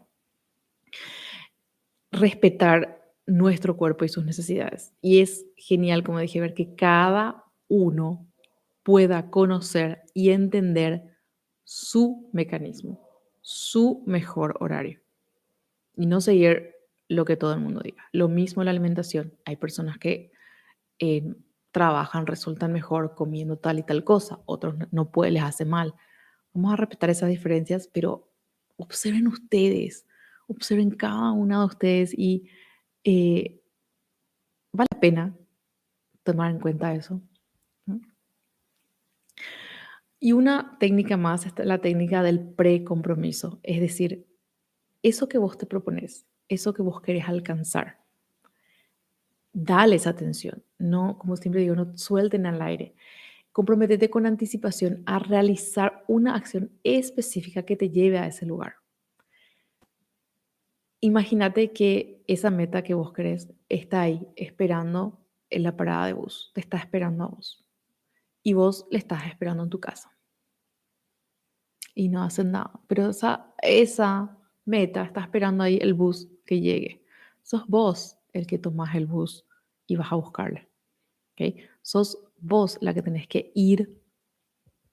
Respetar 2.12 3.02
nuestro 3.26 3.76
cuerpo 3.76 4.04
y 4.04 4.08
sus 4.08 4.24
necesidades. 4.24 4.92
Y 5.00 5.20
es 5.20 5.46
genial, 5.56 6.02
como 6.02 6.18
dije, 6.18 6.40
ver 6.40 6.54
que 6.54 6.74
cada 6.74 7.44
uno 7.68 8.26
pueda 8.82 9.30
conocer 9.30 10.02
y 10.12 10.30
entender 10.30 11.18
su 11.64 12.28
mecanismo, 12.32 13.00
su 13.40 14.02
mejor 14.06 14.56
horario. 14.60 15.00
Y 15.96 16.06
no 16.06 16.20
seguir 16.20 16.74
lo 17.08 17.24
que 17.24 17.36
todo 17.36 17.54
el 17.54 17.60
mundo 17.60 17.80
diga. 17.82 18.04
Lo 18.12 18.28
mismo 18.28 18.62
la 18.64 18.70
alimentación. 18.70 19.34
Hay 19.44 19.56
personas 19.56 19.98
que 19.98 20.32
eh, 20.98 21.34
trabajan, 21.70 22.26
resultan 22.26 22.72
mejor 22.72 23.14
comiendo 23.14 23.56
tal 23.58 23.78
y 23.78 23.82
tal 23.82 24.04
cosa, 24.04 24.40
otros 24.46 24.76
no 24.92 25.10
puede, 25.10 25.32
les 25.32 25.42
hace 25.42 25.64
mal. 25.64 25.94
Vamos 26.54 26.72
a 26.72 26.76
respetar 26.76 27.10
esas 27.10 27.28
diferencias, 27.28 27.88
pero 27.92 28.30
observen 28.76 29.26
ustedes, 29.26 30.06
observen 30.46 30.90
cada 30.90 31.32
una 31.32 31.58
de 31.60 31.66
ustedes 31.66 32.14
y 32.16 32.48
eh, 33.02 33.60
vale 34.72 34.88
la 34.92 35.00
pena 35.00 35.36
tomar 36.22 36.50
en 36.50 36.60
cuenta 36.60 36.94
eso. 36.94 37.20
Y 40.20 40.32
una 40.32 40.78
técnica 40.78 41.18
más 41.18 41.44
es 41.44 41.52
la 41.58 41.82
técnica 41.82 42.22
del 42.22 42.40
pre-compromiso, 42.40 43.60
es 43.62 43.78
decir, 43.80 44.26
eso 45.02 45.28
que 45.28 45.36
vos 45.36 45.58
te 45.58 45.66
propones, 45.66 46.24
eso 46.48 46.72
que 46.72 46.80
vos 46.80 47.02
querés 47.02 47.28
alcanzar, 47.28 47.98
dale 49.52 49.96
esa 49.96 50.10
atención, 50.10 50.62
no, 50.78 51.18
como 51.18 51.36
siempre 51.36 51.60
digo, 51.60 51.74
no 51.74 51.96
suelten 51.98 52.46
al 52.46 52.62
aire. 52.62 52.94
Comprométete 53.54 54.10
con 54.10 54.26
anticipación 54.26 55.04
a 55.06 55.20
realizar 55.20 56.02
una 56.08 56.34
acción 56.34 56.72
específica 56.82 57.62
que 57.62 57.76
te 57.76 57.88
lleve 57.88 58.18
a 58.18 58.26
ese 58.26 58.46
lugar. 58.46 58.78
Imagínate 60.98 61.70
que 61.70 62.24
esa 62.26 62.50
meta 62.50 62.82
que 62.82 62.94
vos 62.94 63.12
querés 63.12 63.54
está 63.68 64.00
ahí 64.00 64.26
esperando 64.34 65.24
en 65.50 65.62
la 65.62 65.76
parada 65.76 66.06
de 66.06 66.14
bus, 66.14 66.50
te 66.52 66.62
está 66.62 66.78
esperando 66.78 67.22
a 67.22 67.26
vos 67.28 67.64
y 68.42 68.54
vos 68.54 68.88
le 68.90 68.98
estás 68.98 69.24
esperando 69.24 69.62
en 69.62 69.70
tu 69.70 69.78
casa 69.78 70.10
y 71.94 72.08
no 72.08 72.24
hacen 72.24 72.50
nada. 72.50 72.72
Pero 72.88 73.10
esa, 73.10 73.54
esa 73.62 74.36
meta 74.64 75.04
está 75.04 75.20
esperando 75.20 75.62
ahí 75.62 75.78
el 75.80 75.94
bus 75.94 76.28
que 76.44 76.60
llegue. 76.60 77.04
Sos 77.44 77.68
vos 77.68 78.18
el 78.32 78.48
que 78.48 78.58
tomás 78.58 78.96
el 78.96 79.06
bus 79.06 79.46
y 79.86 79.94
vas 79.94 80.10
a 80.10 80.16
buscarle. 80.16 80.68
¿okay? 81.34 81.68
Sos 81.82 82.18
vos 82.44 82.78
la 82.80 82.94
que 82.94 83.02
tenés 83.02 83.26
que 83.26 83.52
ir 83.54 84.00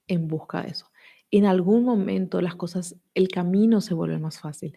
en 0.08 0.28
busca 0.28 0.64
de 0.64 0.70
eso. 0.70 0.92
En 1.32 1.46
algún 1.46 1.84
momento 1.86 2.42
las 2.42 2.56
cosas, 2.56 2.96
el 3.14 3.30
camino 3.30 3.82
se 3.82 3.94
vuelve 3.94 4.20
más 4.20 4.40
fácil. 4.40 4.76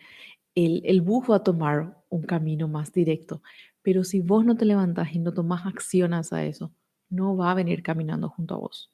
El, 0.54 0.82
el 0.84 1.00
bus 1.00 1.30
va 1.30 1.36
a 1.36 1.42
tomar 1.42 2.04
un 2.08 2.22
camino 2.22 2.68
más 2.68 2.92
directo. 2.92 3.42
Pero 3.82 4.04
si 4.04 4.20
vos 4.20 4.44
no 4.44 4.56
te 4.56 4.64
levantás 4.64 5.14
y 5.14 5.18
no 5.18 5.34
tomás 5.34 5.66
acciones 5.66 6.32
a 6.32 6.44
eso, 6.44 6.72
no 7.10 7.36
va 7.36 7.50
a 7.50 7.54
venir 7.54 7.82
caminando 7.82 8.28
junto 8.28 8.54
a 8.54 8.58
vos 8.58 8.90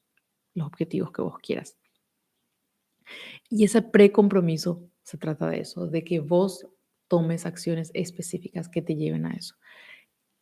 los 0.55 0.67
objetivos 0.67 1.13
que 1.13 1.23
vos 1.23 1.39
quieras. 1.39 1.77
Y 3.49 3.65
ese 3.65 3.83
precompromiso 3.83 4.89
se 5.03 5.19
trata 5.19 5.49
de 5.49 5.61
eso, 5.61 5.87
de 5.87 6.05
que 6.05 6.21
vos 6.21 6.67
tomes 7.09 7.47
acciones 7.47 7.91
específicas 7.95 8.69
que 8.69 8.83
te 8.83 8.95
lleven 8.95 9.27
a 9.27 9.33
eso. 9.33 9.55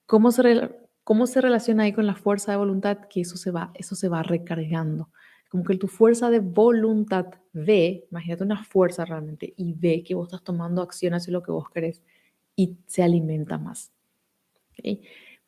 ¿Cómo 0.06 0.30
se, 0.32 0.70
cómo 1.08 1.26
se 1.26 1.40
relaciona 1.40 1.84
ahí 1.84 1.94
con 1.94 2.06
la 2.06 2.14
fuerza 2.14 2.52
de 2.52 2.58
voluntad? 2.58 2.98
Que 3.08 3.22
eso 3.22 3.38
se 3.38 3.50
va, 3.50 3.70
eso 3.72 3.94
se 3.94 4.10
va 4.10 4.22
recargando. 4.22 5.08
Como 5.48 5.64
que 5.64 5.74
tu 5.78 5.88
fuerza 5.88 6.28
de 6.28 6.40
voluntad 6.40 7.28
ve, 7.54 8.06
imagínate 8.10 8.44
una 8.44 8.62
fuerza 8.62 9.06
realmente, 9.06 9.54
y 9.56 9.72
ve 9.72 10.02
que 10.02 10.14
vos 10.14 10.26
estás 10.26 10.44
tomando 10.44 10.82
acción 10.82 11.14
hacia 11.14 11.32
lo 11.32 11.42
que 11.42 11.50
vos 11.50 11.70
querés 11.70 12.02
y 12.54 12.76
se 12.86 13.02
alimenta 13.02 13.56
más. 13.56 13.90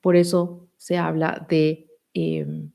Por 0.01 0.16
eso 0.16 0.66
se 0.79 0.96
habla 0.96 1.46
de 1.51 1.90
em, 2.14 2.73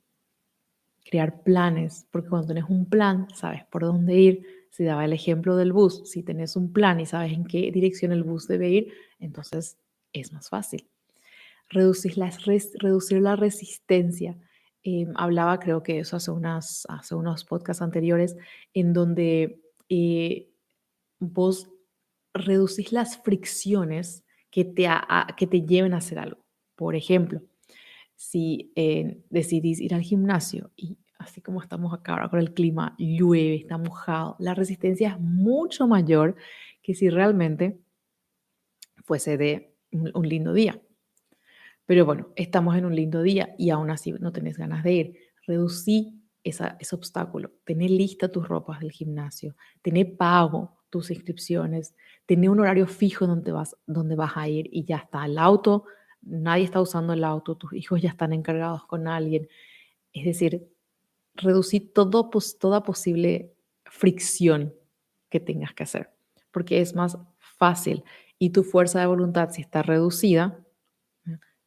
crear 1.10 1.42
planes, 1.42 2.06
porque 2.12 2.30
cuando 2.30 2.54
tienes 2.54 2.70
un 2.70 2.86
plan, 2.88 3.26
sabes 3.34 3.64
por 3.66 3.82
dónde 3.82 4.14
ir. 4.14 4.44
Si 4.70 4.84
daba 4.84 5.06
el 5.06 5.14
ejemplo 5.14 5.56
del 5.56 5.74
bus, 5.74 6.04
si 6.06 6.22
tenés 6.22 6.56
un 6.56 6.72
plan 6.72 7.00
y 7.00 7.08
sabes 7.08 7.34
en 7.34 7.46
qué 7.46 7.72
dirección 7.72 8.12
el 8.12 8.24
bus 8.24 8.48
debe 8.48 8.70
ir, 8.70 8.94
entonces 9.18 9.80
es 10.14 10.32
más 10.34 10.50
fácil. 10.50 10.88
Reducir, 11.70 12.18
la 12.18 13.36
resistencia. 13.36 14.38
Em, 14.84 15.12
hablaba, 15.16 15.60
creo 15.60 15.82
que 15.82 16.00
eso 16.00 16.16
hace, 16.16 16.32
unas, 16.32 16.86
hace 16.90 17.16
unos 17.16 17.44
podcasts 17.44 17.82
anteriores, 17.82 18.36
en 18.74 18.94
donde 18.94 19.62
eh, 19.90 20.52
vos 21.20 21.70
reducís 22.34 22.92
las 22.92 23.18
fricciones 23.18 24.24
que 24.52 24.66
te, 24.66 24.88
que 25.38 25.48
te 25.48 25.62
lleven 25.62 25.94
a 25.94 25.98
hacer 25.98 26.20
algo. 26.20 26.46
Por 26.76 26.96
ejemplo, 26.96 27.42
si 28.16 28.72
eh, 28.76 29.22
decidís 29.30 29.80
ir 29.80 29.94
al 29.94 30.02
gimnasio 30.02 30.72
y 30.76 30.98
así 31.18 31.42
como 31.42 31.62
estamos 31.62 31.94
acá 31.94 32.14
ahora 32.14 32.30
con 32.30 32.40
el 32.40 32.54
clima, 32.54 32.96
llueve, 32.98 33.56
está 33.56 33.78
mojado, 33.78 34.36
la 34.40 34.54
resistencia 34.54 35.12
es 35.12 35.20
mucho 35.20 35.88
mayor 35.88 36.36
que 36.82 36.94
si 36.94 37.10
realmente 37.10 37.80
fuese 39.04 39.38
de 39.38 39.76
un 39.92 40.28
lindo 40.28 40.54
día. 40.54 40.82
Pero 41.86 42.06
bueno, 42.06 42.30
estamos 42.36 42.76
en 42.76 42.86
un 42.86 42.96
lindo 42.96 43.22
día 43.22 43.56
y 43.58 43.70
aún 43.70 43.92
así 43.92 44.12
no 44.14 44.32
tenés 44.32 44.58
ganas 44.58 44.84
de 44.84 44.94
ir. 44.94 45.18
Reducí 45.46 46.22
ese 46.44 46.96
obstáculo. 46.96 47.52
Tené 47.64 47.90
lista 47.90 48.32
tus 48.32 48.48
ropas 48.48 48.80
del 48.80 48.92
gimnasio, 48.92 49.56
tené 49.82 50.06
pago 50.06 50.78
tus 50.90 51.12
inscripciones, 51.12 51.96
tené 52.26 52.50
un 52.50 52.60
horario 52.60 52.88
fijo 52.88 53.28
donde 53.28 53.52
vas, 53.52 53.76
donde 53.86 54.16
vas 54.16 54.34
a 54.36 54.48
ir 54.48 54.70
y 54.72 54.86
ya 54.86 54.98
está. 54.98 55.26
El 55.26 55.38
auto 55.38 55.86
nadie 56.26 56.66
está 56.66 56.82
usando 56.82 57.14
el 57.14 57.24
auto, 57.24 57.56
tus 57.56 57.74
hijos 57.74 58.02
ya 58.02 58.10
están 58.10 58.34
encargados 58.34 58.86
con 58.86 59.08
alguien. 59.08 59.48
Es 60.12 60.26
decir, 60.26 60.68
reducir 61.36 61.94
todo, 61.94 62.30
toda 62.60 62.84
posible 62.84 63.54
fricción 63.86 64.74
que 65.30 65.40
tengas 65.40 65.74
que 65.74 65.84
hacer, 65.84 66.10
porque 66.52 66.82
es 66.82 66.96
más 66.96 67.18
fácil. 67.38 68.04
Y 68.40 68.50
tu 68.50 68.64
fuerza 68.64 69.00
de 69.00 69.06
voluntad, 69.06 69.52
si 69.52 69.62
está 69.62 69.82
reducida, 69.84 70.65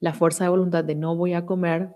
la 0.00 0.14
fuerza 0.14 0.44
de 0.44 0.50
voluntad 0.50 0.84
de 0.84 0.94
no 0.94 1.16
voy 1.16 1.34
a 1.34 1.46
comer 1.46 1.94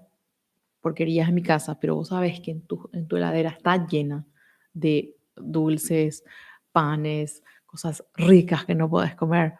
porquerías 0.80 1.28
en 1.28 1.36
mi 1.36 1.42
casa, 1.42 1.78
pero 1.78 1.94
vos 1.94 2.08
sabes 2.08 2.40
que 2.40 2.50
en 2.50 2.62
tu, 2.62 2.90
en 2.92 3.06
tu 3.06 3.16
heladera 3.16 3.50
está 3.50 3.86
llena 3.86 4.26
de 4.74 5.16
dulces, 5.36 6.24
panes, 6.72 7.42
cosas 7.66 8.04
ricas 8.14 8.64
que 8.64 8.74
no 8.74 8.90
puedes 8.90 9.14
comer, 9.14 9.54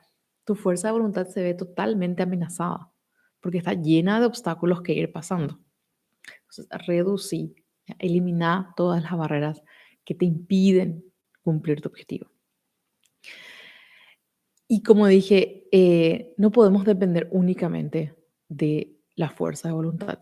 tu 0.45 0.55
fuerza 0.57 0.89
de 0.89 0.93
voluntad 0.93 1.29
se 1.29 1.43
ve 1.43 1.55
totalmente 1.55 2.23
amenazada 2.23 2.91
porque 3.41 3.59
está 3.59 3.75
llena 3.75 4.21
de 4.21 4.27
obstáculos 4.27 4.83
que 4.83 4.95
ir 4.95 5.13
pasando. 5.13 5.59
Entonces, 6.43 6.69
reducir, 6.87 7.55
eliminar 7.99 8.75
todas 8.77 9.03
las 9.03 9.17
barreras 9.17 9.63
que 10.05 10.15
te 10.15 10.25
impiden 10.25 11.05
cumplir 11.43 11.81
tu 11.81 11.89
objetivo. 11.89 12.31
Y 14.69 14.83
como 14.83 15.07
dije, 15.07 15.69
eh, 15.73 16.35
no 16.39 16.51
podemos 16.51 16.85
depender 16.85 17.29
únicamente 17.33 18.15
de 18.57 18.97
la 19.15 19.31
fuerza 19.31 19.69
de 19.69 19.75
voluntad. 19.75 20.19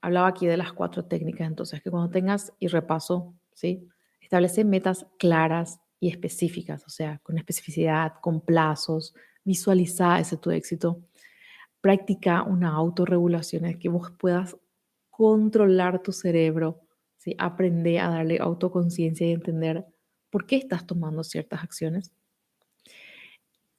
Hablaba 0.00 0.28
aquí 0.28 0.46
de 0.46 0.56
las 0.56 0.72
cuatro 0.72 1.04
técnicas, 1.04 1.46
entonces 1.46 1.82
que 1.82 1.90
cuando 1.90 2.10
tengas 2.10 2.52
y 2.58 2.68
repaso, 2.68 3.34
¿sí? 3.52 3.88
Establece 4.20 4.64
metas 4.64 5.06
claras 5.18 5.80
y 6.00 6.08
específicas, 6.08 6.84
o 6.86 6.90
sea, 6.90 7.18
con 7.22 7.38
especificidad, 7.38 8.14
con 8.20 8.40
plazos, 8.40 9.14
visualiza 9.44 10.18
ese 10.20 10.36
tu 10.36 10.50
éxito. 10.50 11.02
Practica 11.80 12.42
una 12.42 12.70
autorregulación 12.70 13.64
en 13.64 13.78
que 13.78 13.88
vos 13.88 14.10
puedas 14.18 14.56
controlar 15.10 16.02
tu 16.02 16.12
cerebro, 16.12 16.80
¿sí? 17.16 17.34
aprende 17.38 17.98
a 18.00 18.08
darle 18.08 18.38
autoconciencia 18.40 19.26
y 19.26 19.32
entender 19.32 19.86
por 20.30 20.46
qué 20.46 20.56
estás 20.56 20.86
tomando 20.86 21.24
ciertas 21.24 21.62
acciones. 21.62 22.12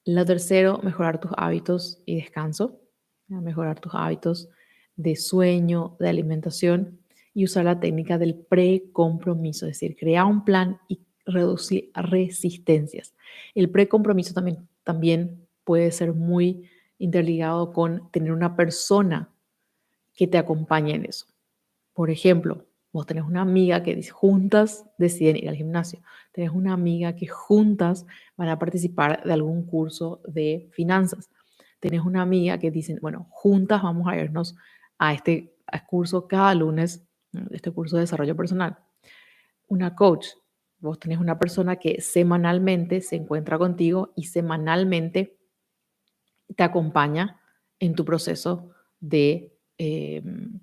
Lo 0.06 0.24
tercero, 0.26 0.80
mejorar 0.84 1.20
tus 1.20 1.32
hábitos 1.36 2.02
y 2.06 2.16
descanso, 2.16 2.85
mejorar 3.28 3.80
tus 3.80 3.94
hábitos 3.96 4.50
de 4.96 5.16
sueño, 5.16 5.96
de 6.00 6.10
alimentación 6.10 7.00
y 7.34 7.44
usar 7.44 7.66
la 7.66 7.80
técnica 7.80 8.18
del 8.18 8.36
pre-compromiso, 8.36 9.66
es 9.66 9.74
decir, 9.74 9.96
crear 9.98 10.26
un 10.26 10.46
plan 10.46 10.80
y 10.88 11.00
reducir 11.26 11.92
resistencias. 11.94 13.14
El 13.54 13.70
pre-compromiso 13.70 14.34
también, 14.34 14.68
también 14.84 15.46
puede 15.64 15.92
ser 15.92 16.14
muy 16.14 16.70
interligado 16.98 17.74
con 17.74 18.10
tener 18.12 18.32
una 18.32 18.56
persona 18.56 19.30
que 20.14 20.28
te 20.28 20.38
acompañe 20.38 20.96
en 20.96 21.06
eso. 21.06 21.26
Por 21.94 22.10
ejemplo, 22.10 22.66
vos 22.94 23.06
tenés 23.06 23.26
una 23.26 23.42
amiga 23.42 23.84
que 23.84 24.02
juntas 24.10 24.86
deciden 24.98 25.36
ir 25.36 25.50
al 25.50 25.56
gimnasio, 25.56 26.00
tenés 26.32 26.52
una 26.52 26.74
amiga 26.74 27.16
que 27.16 27.28
juntas 27.28 28.06
van 28.38 28.48
a 28.48 28.60
participar 28.60 29.24
de 29.24 29.34
algún 29.34 29.66
curso 29.66 30.22
de 30.26 30.70
finanzas, 30.72 31.30
tenés 31.86 32.04
una 32.04 32.24
amiga 32.24 32.58
que 32.58 32.72
dicen, 32.72 32.98
bueno, 33.00 33.28
juntas 33.30 33.84
vamos 33.84 34.08
a 34.08 34.18
irnos 34.18 34.56
a 34.98 35.14
este 35.14 35.56
curso 35.88 36.28
cada 36.28 36.56
lunes, 36.56 37.08
este 37.52 37.70
curso 37.70 37.98
de 37.98 38.02
desarrollo 38.02 38.36
personal. 38.36 38.80
Una 39.68 39.94
coach, 39.94 40.30
vos 40.80 40.98
tenés 40.98 41.20
una 41.20 41.38
persona 41.38 41.76
que 41.76 42.02
semanalmente 42.02 43.02
se 43.02 43.18
encuentra 43.18 43.60
contigo 43.60 44.14
y 44.16 44.24
semanalmente 44.24 45.38
te 46.56 46.64
acompaña 46.64 47.40
en 47.80 47.94
tu 47.94 48.04
proceso 48.04 48.72
de 49.00 49.56
em, 49.78 50.60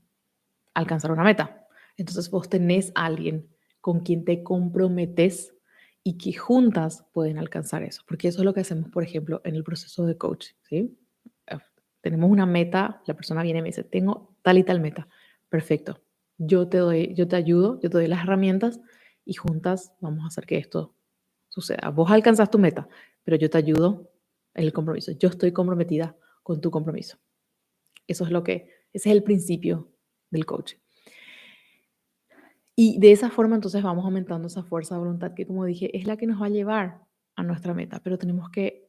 alcanzar 0.74 1.12
una 1.12 1.22
meta. 1.22 1.68
Entonces 1.96 2.28
vos 2.32 2.48
tenés 2.48 2.90
a 2.96 3.04
alguien 3.04 3.48
con 3.80 4.00
quien 4.00 4.24
te 4.24 4.42
comprometes 4.42 5.54
y 6.02 6.18
que 6.18 6.32
juntas 6.32 7.06
pueden 7.12 7.38
alcanzar 7.38 7.84
eso, 7.84 8.02
porque 8.08 8.26
eso 8.26 8.40
es 8.40 8.44
lo 8.44 8.54
que 8.54 8.62
hacemos, 8.62 8.90
por 8.90 9.04
ejemplo, 9.04 9.40
en 9.44 9.54
el 9.54 9.62
proceso 9.62 10.04
de 10.04 10.18
coaching, 10.18 10.54
¿sí? 10.68 10.98
Tenemos 12.02 12.30
una 12.30 12.44
meta, 12.44 13.02
la 13.06 13.14
persona 13.14 13.42
viene 13.42 13.60
y 13.60 13.62
me 13.62 13.68
dice, 13.68 13.84
tengo 13.84 14.36
tal 14.42 14.58
y 14.58 14.64
tal 14.64 14.80
meta. 14.80 15.08
Perfecto. 15.48 16.02
Yo 16.36 16.68
te 16.68 16.78
doy, 16.78 17.14
yo 17.14 17.26
te 17.28 17.36
ayudo, 17.36 17.80
yo 17.80 17.88
te 17.88 17.96
doy 17.98 18.08
las 18.08 18.24
herramientas 18.24 18.80
y 19.24 19.34
juntas 19.34 19.94
vamos 20.00 20.24
a 20.24 20.26
hacer 20.26 20.44
que 20.44 20.58
esto 20.58 20.94
suceda. 21.48 21.90
Vos 21.90 22.10
alcanzas 22.10 22.50
tu 22.50 22.58
meta, 22.58 22.88
pero 23.22 23.36
yo 23.36 23.48
te 23.48 23.58
ayudo 23.58 24.10
en 24.54 24.64
el 24.64 24.72
compromiso. 24.72 25.12
Yo 25.12 25.28
estoy 25.28 25.52
comprometida 25.52 26.16
con 26.42 26.60
tu 26.60 26.70
compromiso. 26.70 27.18
Eso 28.06 28.24
es 28.24 28.30
lo 28.30 28.42
que, 28.42 28.68
ese 28.92 29.08
es 29.08 29.16
el 29.16 29.22
principio 29.22 29.90
del 30.30 30.44
coaching. 30.44 30.78
Y 32.74 32.98
de 32.98 33.12
esa 33.12 33.30
forma 33.30 33.54
entonces 33.54 33.82
vamos 33.82 34.04
aumentando 34.04 34.48
esa 34.48 34.64
fuerza 34.64 34.94
de 34.94 35.00
voluntad 35.00 35.34
que, 35.34 35.46
como 35.46 35.64
dije, 35.64 35.96
es 35.96 36.06
la 36.06 36.16
que 36.16 36.26
nos 36.26 36.40
va 36.40 36.46
a 36.46 36.50
llevar 36.50 37.02
a 37.36 37.42
nuestra 37.42 37.74
meta, 37.74 38.00
pero 38.02 38.18
tenemos 38.18 38.50
que 38.50 38.88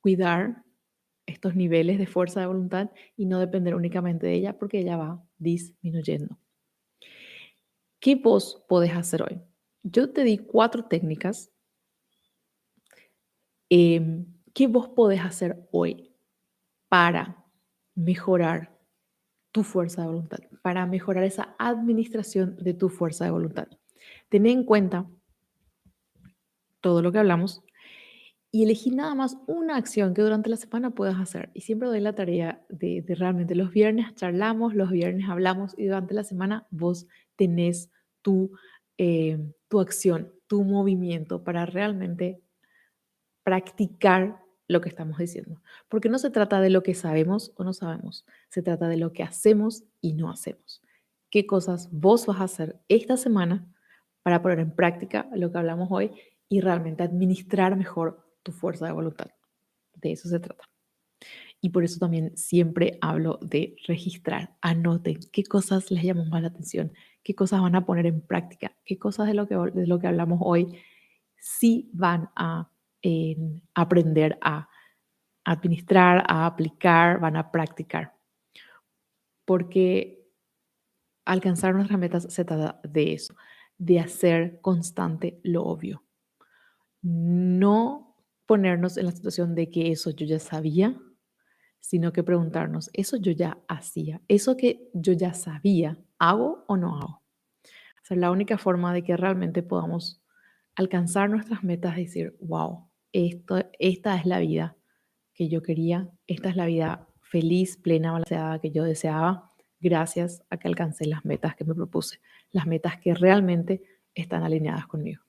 cuidar 0.00 0.64
estos 1.26 1.54
niveles 1.54 1.98
de 1.98 2.06
fuerza 2.06 2.40
de 2.40 2.46
voluntad 2.46 2.90
y 3.16 3.26
no 3.26 3.38
depender 3.38 3.74
únicamente 3.74 4.26
de 4.26 4.34
ella 4.34 4.58
porque 4.58 4.80
ella 4.80 4.96
va 4.96 5.24
disminuyendo. 5.38 6.38
¿Qué 8.00 8.16
vos 8.16 8.64
podés 8.68 8.92
hacer 8.92 9.22
hoy? 9.22 9.40
Yo 9.82 10.10
te 10.12 10.24
di 10.24 10.38
cuatro 10.38 10.84
técnicas 10.84 11.52
eh, 13.74 14.24
¿Qué 14.54 14.66
vos 14.66 14.88
podés 14.88 15.20
hacer 15.22 15.66
hoy 15.72 16.12
para 16.88 17.42
mejorar 17.94 18.78
tu 19.50 19.64
fuerza 19.64 20.02
de 20.02 20.08
voluntad? 20.08 20.38
Para 20.62 20.84
mejorar 20.84 21.24
esa 21.24 21.54
administración 21.58 22.56
de 22.56 22.74
tu 22.74 22.90
fuerza 22.90 23.24
de 23.24 23.30
voluntad. 23.30 23.68
Ten 24.28 24.44
en 24.46 24.64
cuenta 24.64 25.06
todo 26.82 27.00
lo 27.00 27.12
que 27.12 27.18
hablamos 27.18 27.62
y 28.54 28.64
elegí 28.64 28.90
nada 28.90 29.14
más 29.14 29.38
una 29.46 29.76
acción 29.76 30.12
que 30.12 30.20
durante 30.20 30.50
la 30.50 30.58
semana 30.58 30.90
puedas 30.90 31.18
hacer. 31.18 31.50
Y 31.54 31.62
siempre 31.62 31.88
doy 31.88 32.00
la 32.00 32.14
tarea 32.14 32.62
de, 32.68 33.02
realmente 33.08 33.54
los 33.54 33.70
viernes 33.70 34.14
charlamos, 34.14 34.74
los 34.74 34.90
viernes 34.90 35.26
hablamos 35.30 35.74
y 35.78 35.86
durante 35.86 36.12
la 36.12 36.22
semana 36.22 36.66
vos 36.70 37.06
tenés 37.34 37.90
tu, 38.20 38.52
eh, 38.98 39.38
tu 39.68 39.80
acción, 39.80 40.34
tu 40.46 40.64
movimiento 40.64 41.42
para 41.42 41.64
realmente 41.64 42.42
practicar 43.42 44.42
lo 44.68 44.82
que 44.82 44.90
estamos 44.90 45.16
diciendo. 45.16 45.62
Porque 45.88 46.10
no 46.10 46.18
se 46.18 46.28
trata 46.28 46.60
de 46.60 46.68
lo 46.68 46.82
que 46.82 46.92
sabemos 46.92 47.52
o 47.56 47.64
no 47.64 47.72
sabemos, 47.72 48.26
se 48.50 48.60
trata 48.60 48.86
de 48.86 48.98
lo 48.98 49.14
que 49.14 49.22
hacemos 49.22 49.84
y 50.02 50.12
no 50.12 50.30
hacemos. 50.30 50.82
¿Qué 51.30 51.46
cosas 51.46 51.88
vos 51.90 52.26
vas 52.26 52.40
a 52.40 52.44
hacer 52.44 52.78
esta 52.88 53.16
semana 53.16 53.66
para 54.22 54.42
poner 54.42 54.58
en 54.58 54.76
práctica 54.76 55.26
lo 55.34 55.50
que 55.50 55.56
hablamos 55.56 55.88
hoy 55.90 56.10
y 56.50 56.60
realmente 56.60 57.02
administrar 57.02 57.76
mejor 57.76 58.31
tu 58.42 58.52
fuerza 58.52 58.86
de 58.86 58.92
voluntad? 58.92 59.30
De 59.94 60.12
eso 60.12 60.28
se 60.28 60.40
trata. 60.40 60.64
Y 61.60 61.70
por 61.70 61.84
eso 61.84 61.98
también 62.00 62.36
siempre 62.36 62.98
hablo 63.00 63.38
de 63.40 63.76
registrar, 63.86 64.56
anoten 64.60 65.20
qué 65.32 65.44
cosas 65.44 65.90
les 65.90 66.02
llamó 66.02 66.24
más 66.24 66.42
la 66.42 66.48
atención, 66.48 66.92
qué 67.22 67.34
cosas 67.34 67.60
van 67.60 67.76
a 67.76 67.86
poner 67.86 68.06
en 68.06 68.20
práctica, 68.20 68.76
qué 68.84 68.98
cosas 68.98 69.28
de 69.28 69.34
lo 69.34 69.46
que, 69.46 69.54
de 69.54 69.86
lo 69.86 70.00
que 70.00 70.08
hablamos 70.08 70.40
hoy 70.42 70.76
sí 71.36 71.90
van 71.92 72.30
a 72.34 72.68
en 73.02 73.62
aprender 73.74 74.38
a 74.40 74.68
administrar, 75.44 76.24
a 76.28 76.46
aplicar, 76.46 77.20
van 77.20 77.36
a 77.36 77.50
practicar. 77.50 78.16
Porque 79.44 80.30
alcanzar 81.24 81.74
nuestras 81.74 81.98
metas 81.98 82.26
se 82.32 82.44
trata 82.44 82.80
de 82.84 83.12
eso, 83.12 83.34
de 83.78 84.00
hacer 84.00 84.60
constante 84.60 85.40
lo 85.42 85.64
obvio. 85.64 86.04
No 87.02 88.11
ponernos 88.52 88.98
en 88.98 89.06
la 89.06 89.12
situación 89.12 89.54
de 89.54 89.70
que 89.70 89.90
eso 89.92 90.10
yo 90.10 90.26
ya 90.26 90.38
sabía, 90.38 90.94
sino 91.80 92.12
que 92.12 92.22
preguntarnos, 92.22 92.90
eso 92.92 93.16
yo 93.16 93.32
ya 93.32 93.56
hacía, 93.66 94.20
eso 94.28 94.58
que 94.58 94.90
yo 94.92 95.14
ya 95.14 95.32
sabía, 95.32 95.96
¿hago 96.18 96.66
o 96.68 96.76
no 96.76 96.98
hago? 96.98 97.22
O 98.10 98.14
la 98.14 98.30
única 98.30 98.58
forma 98.58 98.92
de 98.92 99.02
que 99.02 99.16
realmente 99.16 99.62
podamos 99.62 100.22
alcanzar 100.74 101.30
nuestras 101.30 101.64
metas 101.64 101.92
es 101.92 102.08
decir, 102.08 102.36
wow, 102.42 102.90
esto, 103.12 103.64
esta 103.78 104.16
es 104.16 104.26
la 104.26 104.38
vida 104.38 104.76
que 105.32 105.48
yo 105.48 105.62
quería, 105.62 106.10
esta 106.26 106.50
es 106.50 106.56
la 106.56 106.66
vida 106.66 107.08
feliz, 107.22 107.78
plena, 107.78 108.12
balanceada 108.12 108.58
que 108.58 108.70
yo 108.70 108.84
deseaba, 108.84 109.50
gracias 109.80 110.42
a 110.50 110.58
que 110.58 110.68
alcancé 110.68 111.06
las 111.06 111.24
metas 111.24 111.56
que 111.56 111.64
me 111.64 111.74
propuse, 111.74 112.20
las 112.50 112.66
metas 112.66 112.98
que 112.98 113.14
realmente 113.14 113.82
están 114.14 114.42
alineadas 114.42 114.86
conmigo. 114.86 115.22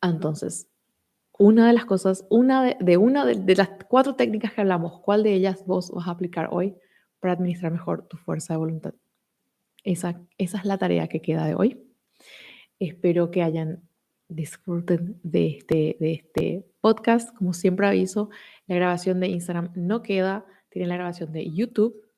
Entonces, 0.00 0.68
una 1.38 1.66
de 1.66 1.72
las 1.72 1.84
cosas, 1.84 2.24
una 2.30 2.74
de, 2.74 2.96
una 2.96 3.24
de, 3.24 3.56
las 3.56 3.70
cuatro 3.88 4.14
técnicas 4.14 4.52
que 4.52 4.60
hablamos, 4.60 5.00
¿cuál 5.00 5.22
de 5.22 5.34
ellas 5.34 5.64
vos 5.66 5.90
vas 5.90 6.06
a 6.06 6.12
aplicar 6.12 6.48
hoy 6.52 6.76
para 7.20 7.34
administrar 7.34 7.72
mejor 7.72 8.06
tu 8.06 8.16
fuerza 8.16 8.54
de 8.54 8.58
voluntad? 8.58 8.94
Esa, 9.82 10.20
esa 10.38 10.58
es 10.58 10.64
la 10.64 10.78
tarea 10.78 11.08
que 11.08 11.20
queda 11.20 11.46
de 11.46 11.54
hoy. 11.54 11.84
Espero 12.78 13.30
que 13.30 13.42
hayan 13.42 13.82
disfruten 14.28 15.20
de 15.22 15.48
este, 15.48 15.96
de 16.00 16.12
este 16.12 16.66
podcast. 16.80 17.36
Como 17.36 17.52
siempre 17.52 17.86
aviso, 17.86 18.30
la 18.66 18.76
grabación 18.76 19.20
de 19.20 19.28
Instagram 19.28 19.72
no 19.74 20.02
queda, 20.02 20.46
tiene 20.70 20.88
la 20.88 20.94
grabación 20.94 21.32
de 21.32 21.50
YouTube, 21.52 22.08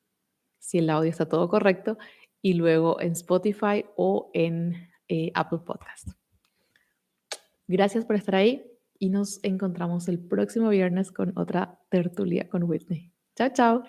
si 0.59 0.77
el 0.77 0.89
audio 0.89 1.09
está 1.09 1.27
todo 1.27 1.49
correcto, 1.49 1.97
y 2.41 2.53
luego 2.53 3.01
en 3.01 3.13
Spotify 3.13 3.85
o 3.95 4.29
en 4.33 4.89
eh, 5.07 5.31
Apple 5.33 5.59
Podcast. 5.65 6.09
Gracias 7.67 8.05
por 8.05 8.15
estar 8.15 8.35
ahí 8.35 8.76
y 8.99 9.09
nos 9.09 9.39
encontramos 9.43 10.07
el 10.07 10.19
próximo 10.19 10.69
viernes 10.69 11.11
con 11.11 11.37
otra 11.37 11.79
tertulia 11.89 12.47
con 12.49 12.63
Whitney. 12.63 13.11
Chao, 13.35 13.49
chao. 13.53 13.83